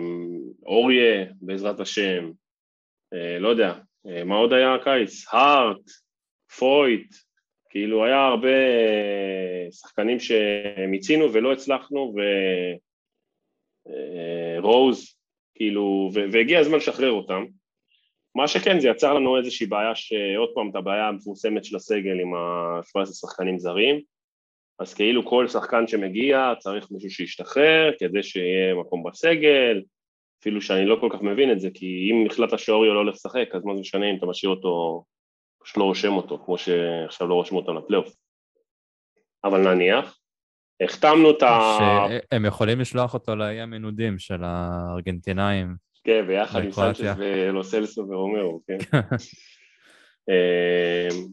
[0.62, 2.30] אוריה, בעזרת השם,
[3.14, 3.74] אה, לא יודע,
[4.24, 5.24] מה עוד היה הקיץ?
[5.32, 5.90] הארט,
[6.58, 7.14] פויט,
[7.70, 8.48] כאילו היה הרבה
[9.72, 12.14] שחקנים שמיצינו ולא הצלחנו
[14.58, 15.04] ורוז, אה,
[15.54, 17.44] כאילו, והגיע הזמן לשחרר אותם.
[18.34, 22.34] מה שכן, זה יצר לנו איזושהי בעיה, שעוד פעם, את הבעיה המפורסמת של הסגל עם
[22.34, 24.00] ה-17 שחקנים זרים,
[24.78, 29.82] אז כאילו כל שחקן שמגיע צריך מישהו שישתחרר כדי שיהיה מקום בסגל,
[30.40, 33.48] אפילו שאני לא כל כך מבין את זה, כי אם החלטת שאוריו לא הולך לשחק,
[33.54, 35.04] אז מה זה משנה אם אתה משאיר אותו
[35.62, 38.14] פשוט לא רושם אותו, כמו שעכשיו לא רושמו אותם לפלייאוף.
[39.44, 40.18] אבל נניח,
[40.82, 41.78] החתמנו את ה...
[42.32, 45.74] שהם יכולים לשלוח אותו לאי המנודים של הארגנטינאים.
[46.04, 48.78] כן, ביחד עם סנצ'ס ולוסלסו ורומרו, כן.
[50.28, 51.26] אמ,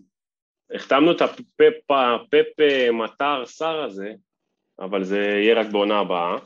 [0.76, 2.60] החתמנו את הפאפה
[2.94, 4.14] מטאר סאר הזה,
[4.80, 6.38] אבל זה יהיה רק בעונה הבאה, אה,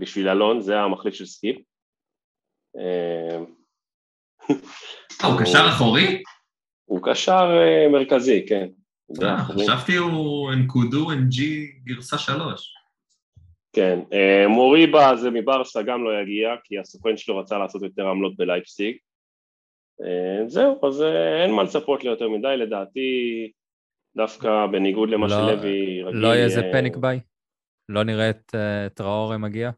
[0.00, 1.56] בשביל אלון, זה המחליף של סקיפ.
[2.78, 3.38] אה,
[5.24, 6.22] הוא קשר אחורי?
[6.84, 8.68] הוא קשר אה, מרכזי, כן.
[9.22, 12.74] אה, חשבתי הוא אנקודו אנג'י גרסה שלוש.
[13.72, 18.36] כן, אה, מוריבה זה מברסה גם לא יגיע, כי הסוכן שלו רצה לעשות יותר עמלות
[18.36, 18.96] בלייפסיג.
[20.46, 21.02] זהו, אז
[21.42, 23.50] אין מה לצפות ליותר מדי, לדעתי,
[24.16, 26.18] דווקא בניגוד למה לא, שלוי רגיל...
[26.18, 27.20] לא יהיה איזה פניק ביי?
[27.88, 28.54] לא נראה את
[28.94, 29.70] טראורי מגיע?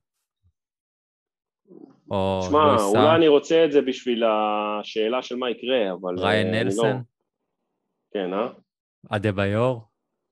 [2.11, 6.19] או שמע, לא אולי אני רוצה את זה בשביל השאלה של מה יקרה, אבל...
[6.19, 6.91] אה, ריין נלסון?
[6.91, 6.97] לא...
[8.11, 8.49] כן, אה?
[9.17, 9.83] אדה ביור?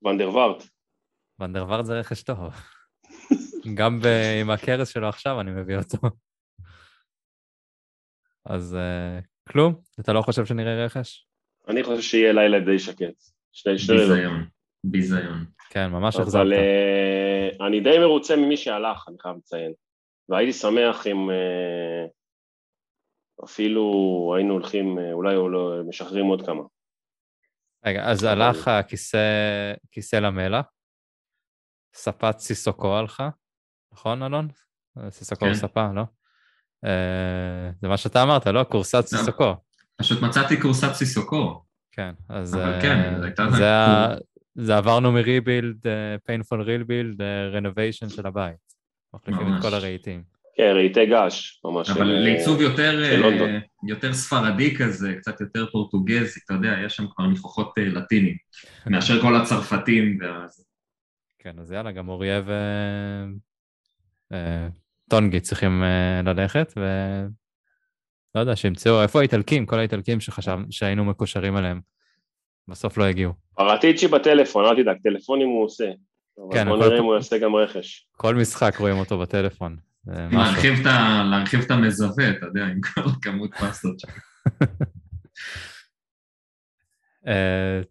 [0.05, 0.63] ונדר וארט.
[1.39, 2.39] ונדר וארט זה רכש טוב.
[3.77, 4.05] גם ב...
[4.41, 5.97] עם הכרס שלו עכשיו אני מביא אותו.
[8.45, 9.81] אז uh, כלום?
[9.99, 11.27] אתה לא חושב שנראה רכש?
[11.67, 13.23] אני חושב שיהיה לילה די שקט.
[13.51, 14.45] שני שני ביזיון.
[14.91, 15.45] ביזיון.
[15.69, 16.41] כן, ממש החזרת.
[16.41, 19.73] אבל uh, אני די מרוצה ממי שהלך, אני חייב לציין.
[20.29, 22.05] והייתי שמח אם אה,
[23.43, 23.83] אפילו
[24.35, 26.61] היינו הולכים, אה, אולי לא, משחררים עוד כמה.
[27.85, 29.17] רגע, אז הלך הכיסא,
[29.91, 30.65] כיסא למלח,
[31.93, 33.29] ספת סיסוקו הלכה,
[33.93, 34.47] נכון אלון?
[35.09, 35.53] סיסוקו כן.
[35.53, 36.03] ספה, לא?
[36.85, 38.65] אה, זה מה שאתה אמרת, לא?
[38.71, 39.01] כורסת לא.
[39.01, 39.55] סיסוקו.
[39.97, 41.63] פשוט מצאתי כורסת סיסוקו.
[41.91, 42.55] כן, אז...
[42.55, 44.15] אבל כן, זה הייתה...
[44.55, 45.87] זה, עברנו מריבילד,
[46.29, 47.19] painful rebuild,
[47.53, 48.75] renovation של הבית.
[49.13, 50.35] מחליפים את כל הרהיטים.
[50.57, 51.89] כן, רהיטי געש, ממש.
[51.89, 57.03] אבל אה, לעיצוב יותר, אה, יותר ספרדי כזה, קצת יותר פורטוגזי, אתה יודע, יש שם
[57.15, 57.25] כבר
[57.77, 58.35] אה, לטינים,
[58.91, 60.17] מאשר כל הצרפתים.
[60.21, 60.65] ואז...
[61.39, 62.41] כן, אז יאללה, גם אוריה
[65.07, 65.83] וטונגי צריכים
[66.25, 66.81] ללכת, ו...
[68.35, 69.65] לא יודע, שימצאו, איפה האיטלקים?
[69.65, 71.81] כל האיטלקים שחשב, שהיינו מקושרים אליהם,
[72.67, 73.33] בסוף לא הגיעו.
[73.55, 75.91] פרטיצ'י בטלפון, אל תדאג, טלפונים הוא עושה.
[76.51, 78.07] כן, בוא נראה אם הוא יעשה גם רכש.
[78.11, 79.77] כל משחק רואים אותו בטלפון.
[80.07, 84.07] להרחיב את המזווה, אתה יודע, עם כל כמות פסטות שם.
[87.25, 87.27] Uh,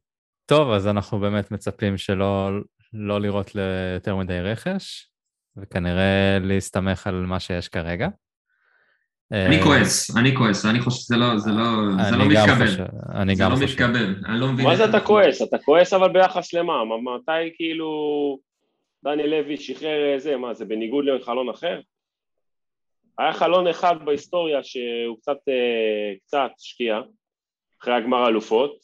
[0.47, 2.51] טוב, אז אנחנו באמת מצפים שלא
[2.93, 5.11] לא לראות ליותר מדי רכש,
[5.57, 8.09] וכנראה להסתמך על מה שיש כרגע.
[9.35, 11.65] אני כועס, אני כועס, אני חושב שזה לא, זה לא,
[12.11, 12.87] זה לא מתקבל.
[13.15, 13.67] אני גם חושב.
[13.67, 14.67] זה לא מתקבל, אני לא מבין.
[14.67, 15.43] מה זה אתה כועס?
[15.43, 16.73] אתה כועס אבל ביחס למה?
[16.85, 18.39] מתי כאילו
[19.05, 21.81] דני לוי שחרר זה, מה זה בניגוד לחלון אחר?
[23.19, 27.01] היה חלון אחד בהיסטוריה שהוא קצת, אה, קצת שקיע,
[27.83, 28.77] אחרי הגמר אלופות,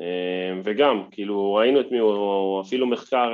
[0.00, 3.32] אה, וגם, כאילו, ראינו את מי הוא, אפילו מחקר,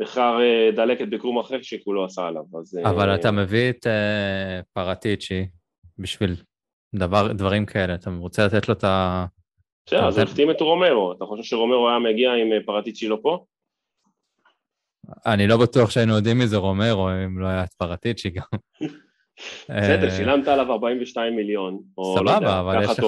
[0.00, 0.38] אה, מחקר
[0.76, 2.80] דלקת בקרום אחר שכולו עשה עליו, אז...
[2.84, 3.86] אבל אתה מביא את
[4.72, 5.46] פרטיצ'י
[5.98, 6.36] בשביל
[6.94, 9.26] דבר, דברים כאלה, אתה רוצה לתת לו את ה...
[9.86, 13.44] בסדר, אז החתים את רומרו, אתה חושב שרומרו היה מגיע עם פרטיצ'י לא פה?
[15.26, 18.58] אני לא בטוח שהיינו יודעים מי זה רומרו, אם לא היה את פרטיצ'י גם.
[19.68, 21.78] בסדר, אה, שילמת עליו 42 מיליון,
[22.24, 23.04] לא יודע, אבל יש לך,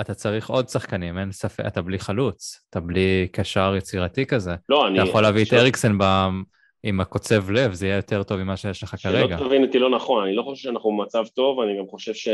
[0.00, 4.54] אתה צריך עוד שחקנים, אין ספק, אתה בלי חלוץ, אתה בלי קשר יצירתי כזה.
[4.68, 5.00] לא, אני...
[5.00, 5.98] אתה יכול להביא את אריקסן
[6.82, 9.38] עם הקוצב לב, זה יהיה יותר טוב ממה שיש לך כרגע.
[9.38, 12.28] שלא תבין אותי לא נכון, אני לא חושב שאנחנו במצב טוב, אני גם חושב ש...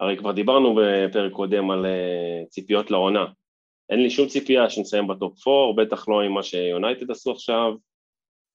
[0.00, 3.24] הרי כבר דיברנו בפרק קודם על אה, ציפיות לעונה.
[3.90, 7.72] אין לי שום ציפייה שנסיים בטופ 4, בטח לא עם מה שיונייטד עשו עכשיו,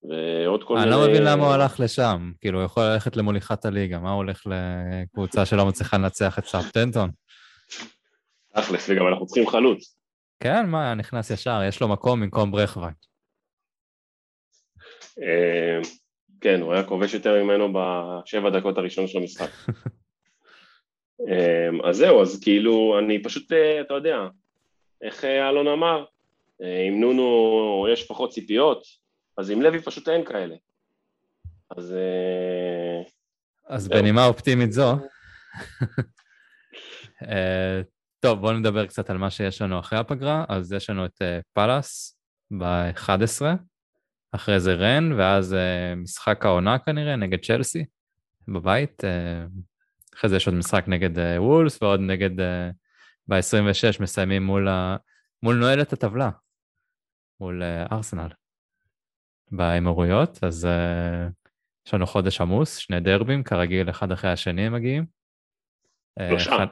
[0.03, 0.85] ועוד כל מיני...
[0.85, 4.17] אני לא מבין למה הוא הלך לשם, כאילו, הוא יכול ללכת למוליכת הליגה, מה הוא
[4.17, 7.09] הולך לקבוצה שלא מצליחה לנצח את סאפטנטון?
[8.55, 9.99] תכלס, וגם אנחנו צריכים חלוץ.
[10.39, 12.91] כן, מה, נכנס ישר, יש לו מקום במקום ברכווי.
[15.21, 15.79] אה,
[16.41, 19.49] כן, הוא היה כובש יותר ממנו בשבע דקות הראשון של המשחק.
[21.29, 24.17] אה, אז זהו, אז כאילו, אני פשוט, אה, אתה יודע,
[25.01, 26.05] איך אה, אלון אמר,
[26.61, 28.83] אה, עם נונו יש פחות ציפיות,
[29.39, 30.55] אז עם לוי פשוט אין כאלה.
[31.77, 31.93] אז...
[31.93, 33.01] אה,
[33.67, 34.95] אז בנימה אופטימית זו,
[38.19, 40.45] טוב, בואו נדבר קצת על מה שיש לנו אחרי הפגרה.
[40.49, 41.21] אז יש לנו את
[41.53, 42.19] פאלאס
[42.59, 43.45] ב-11,
[44.31, 45.55] אחרי זה רן, ואז
[45.97, 47.85] משחק העונה כנראה נגד צ'לסי
[48.47, 49.03] בבית.
[50.15, 52.45] אחרי זה יש עוד משחק נגד וולס ועוד נגד
[53.27, 54.95] ב-26 מסיימים מול, ה...
[55.43, 56.29] מול נועלת הטבלה,
[57.39, 58.29] מול uh, ארסנל
[59.51, 61.31] באמירויות, אז uh,
[61.87, 65.05] יש לנו חודש עמוס, שני דרבים, כרגיל אחד אחרי השני הם מגיעים.
[66.29, 66.51] שלושה.
[66.51, 66.65] אה,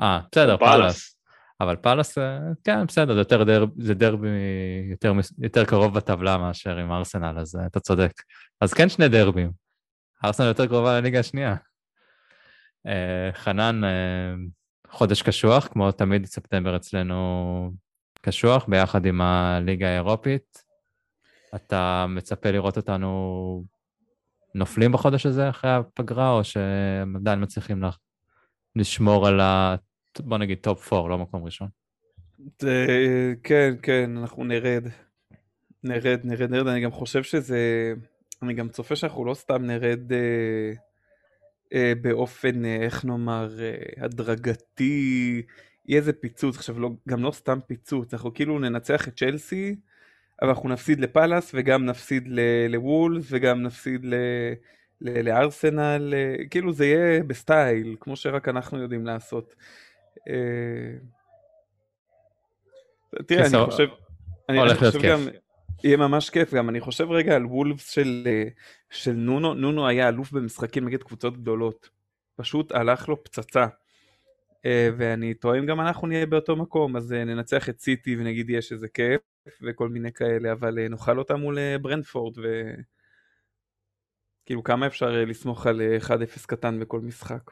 [0.00, 1.16] אה, בסדר, פאלאס.
[1.60, 2.18] אבל פאלאס,
[2.64, 4.28] כן, בסדר, זה, יותר דרב, זה דרבי
[4.90, 8.12] יותר, יותר קרוב בטבלה מאשר עם ארסנל, אז אתה צודק.
[8.60, 9.50] אז כן שני דרבים.
[10.24, 11.56] ארסנל יותר קרובה לליגה השנייה.
[13.32, 13.80] חנן,
[14.90, 17.70] חודש קשוח, כמו תמיד ספטמבר אצלנו
[18.22, 20.71] קשוח, ביחד עם הליגה האירופית.
[21.54, 23.64] אתה מצפה לראות אותנו
[24.54, 27.82] נופלים בחודש הזה אחרי הפגרה, או שהם עדיין מצליחים
[28.76, 29.76] לשמור על ה...
[30.20, 31.68] בוא נגיד top 4, לא מקום ראשון?
[33.42, 34.84] כן, כן, אנחנו נרד.
[35.84, 36.66] נרד, נרד, נרד.
[36.66, 37.92] אני גם חושב שזה...
[38.42, 40.12] אני גם צופה שאנחנו לא סתם נרד...
[40.12, 40.72] אה...
[41.74, 45.42] אה, באופן, אה, איך נאמר, אה, הדרגתי,
[45.86, 49.76] יהיה איזה פיצוץ, עכשיו לא, גם לא סתם פיצוץ, אנחנו כאילו ננצח את צ'לסי,
[50.42, 52.28] אבל אנחנו נפסיד לפאלאס וגם נפסיד
[52.68, 54.14] לוולבס וגם נפסיד ל...
[55.00, 56.14] לארסנל,
[56.50, 59.54] כאילו זה יהיה בסטייל, כמו שרק אנחנו יודעים לעשות.
[63.26, 63.86] תראה, אני חושב,
[64.48, 65.20] אני חושב גם,
[65.84, 68.44] יהיה ממש כיף גם, אני חושב רגע על וולפס של, אה,
[68.90, 71.88] של נונו, נונו היה אלוף במשחקים נגד קבוצות גדולות,
[72.36, 73.66] פשוט הלך לו פצצה.
[74.66, 78.50] אה, ואני טועה אם גם אנחנו נהיה באותו מקום, אז אה, ננצח את סיטי ונגיד
[78.50, 79.20] יש איזה כיף
[79.62, 82.42] וכל מיני כאלה, אבל נאכל אותם מול ברנדפורד ו...
[84.46, 86.10] כאילו כמה אפשר לסמוך על 1-0
[86.46, 87.50] קטן בכל משחק.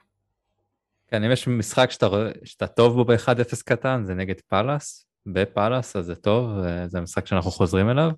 [1.09, 2.07] כן, אם יש משחק שאתה,
[2.45, 6.51] שאתה טוב בו ב-1-0 קטן זה נגד פאלאס, בפאלאס, אז זה טוב,
[6.87, 8.11] זה המשחק שאנחנו חוזרים אליו,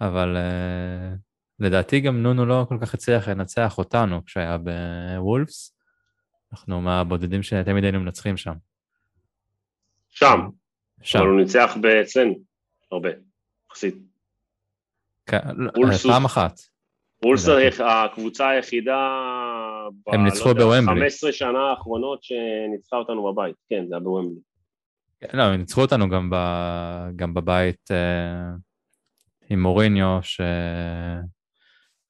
[0.00, 1.18] אבל uh,
[1.60, 5.74] לדעתי גם נונו לא כל כך הצליח לנצח אותנו כשהיה בוולפס.
[6.52, 8.54] אנחנו מהבודדים שתמיד היינו מנצחים שם.
[10.08, 10.40] שם.
[11.02, 11.18] שם.
[11.18, 12.34] אבל הוא ניצח אצלנו,
[12.92, 13.08] הרבה,
[13.70, 13.94] יחסית.
[15.26, 16.60] כן, לא, פעם אחת.
[17.24, 17.48] וולס
[17.80, 18.96] הקבוצה היחידה,
[20.06, 21.00] הם ניצחו לא בוומבלי.
[21.00, 24.40] 15 שנה האחרונות שניצחה אותנו בבית, כן, זה היה בוומבלי.
[25.32, 26.36] לא, הם ניצחו אותנו גם, ב,
[27.16, 28.50] גם בבית אה,
[29.50, 30.18] עם מוריניו,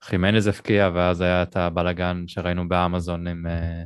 [0.02, 3.82] שחימנז הפקיע, ואז היה את הבלגן שראינו באמזון עם אה,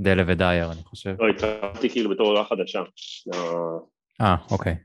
[0.00, 1.14] דלה ודייר, אני חושב.
[1.18, 2.82] לא, התחלתי כאילו בתור עולה חדשה.
[4.20, 4.76] אה, אוקיי.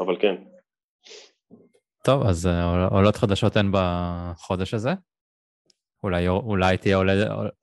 [0.00, 0.34] אבל כן.
[2.04, 4.94] טוב, אז אה, עולות חדשות אין בחודש הזה.
[6.04, 7.12] אולי, אולי תהיה עולה,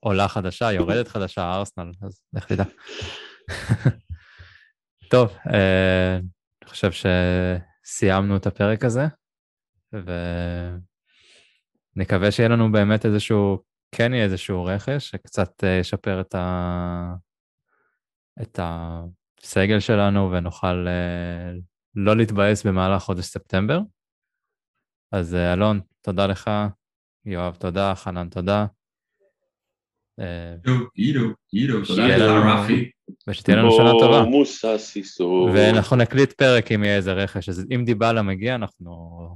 [0.00, 2.64] עולה חדשה, יורדת חדשה, ארסנל, אז לך תדע.
[5.12, 9.06] טוב, אה, אני חושב שסיימנו את הפרק הזה,
[11.96, 13.58] ונקווה שיהיה לנו באמת איזשהו,
[13.92, 17.14] כן יהיה איזשהו רכש, שקצת אה, ישפר את, ה...
[18.42, 21.52] את הסגל שלנו ונוכל אה,
[21.94, 23.80] לא להתבאס במהלך חודש ספטמבר.
[25.12, 26.50] אז אלון, תודה לך,
[27.26, 28.66] יואב, תודה, חנן, תודה.
[32.16, 32.90] לך רפי.
[33.28, 34.24] ושתהיה לנו שנה טובה.
[35.54, 39.28] ואנחנו נקליט פרק אם יהיה איזה רכש, אז אם דיבלה מגיע, אנחנו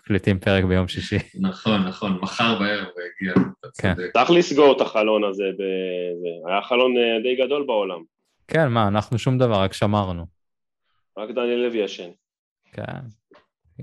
[0.00, 1.18] מקליטים פרק ביום שישי.
[1.40, 3.94] נכון, נכון, מחר בערב הוא יגיע, אתה כן.
[3.94, 4.10] צודק.
[4.12, 5.44] צריך לסגור את החלון הזה.
[6.48, 8.02] היה חלון אה, די גדול בעולם.
[8.48, 10.39] כן, מה, אנחנו שום דבר, רק שמרנו.
[11.20, 12.10] רק דניאל לוי ישן.
[12.72, 13.00] כן.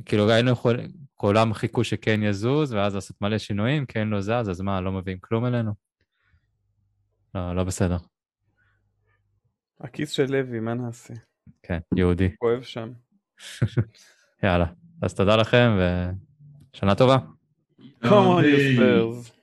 [0.06, 4.62] כאילו היינו יכולים, כולם חיכו שכן יזוז, ואז לעשות מלא שינויים, כן לא זז, אז
[4.62, 5.72] מה, לא מביאים כלום אלינו?
[7.36, 7.98] לא, לא בסדר.
[9.82, 11.14] הכיס של לוי, מה נעשה?
[11.64, 12.36] כן, יהודי.
[12.38, 12.92] כואב שם.
[14.44, 14.66] יאללה.
[15.02, 15.70] אז תודה לכם,
[16.74, 17.18] ושנה טובה.
[18.04, 19.32] Come on, you Spurs.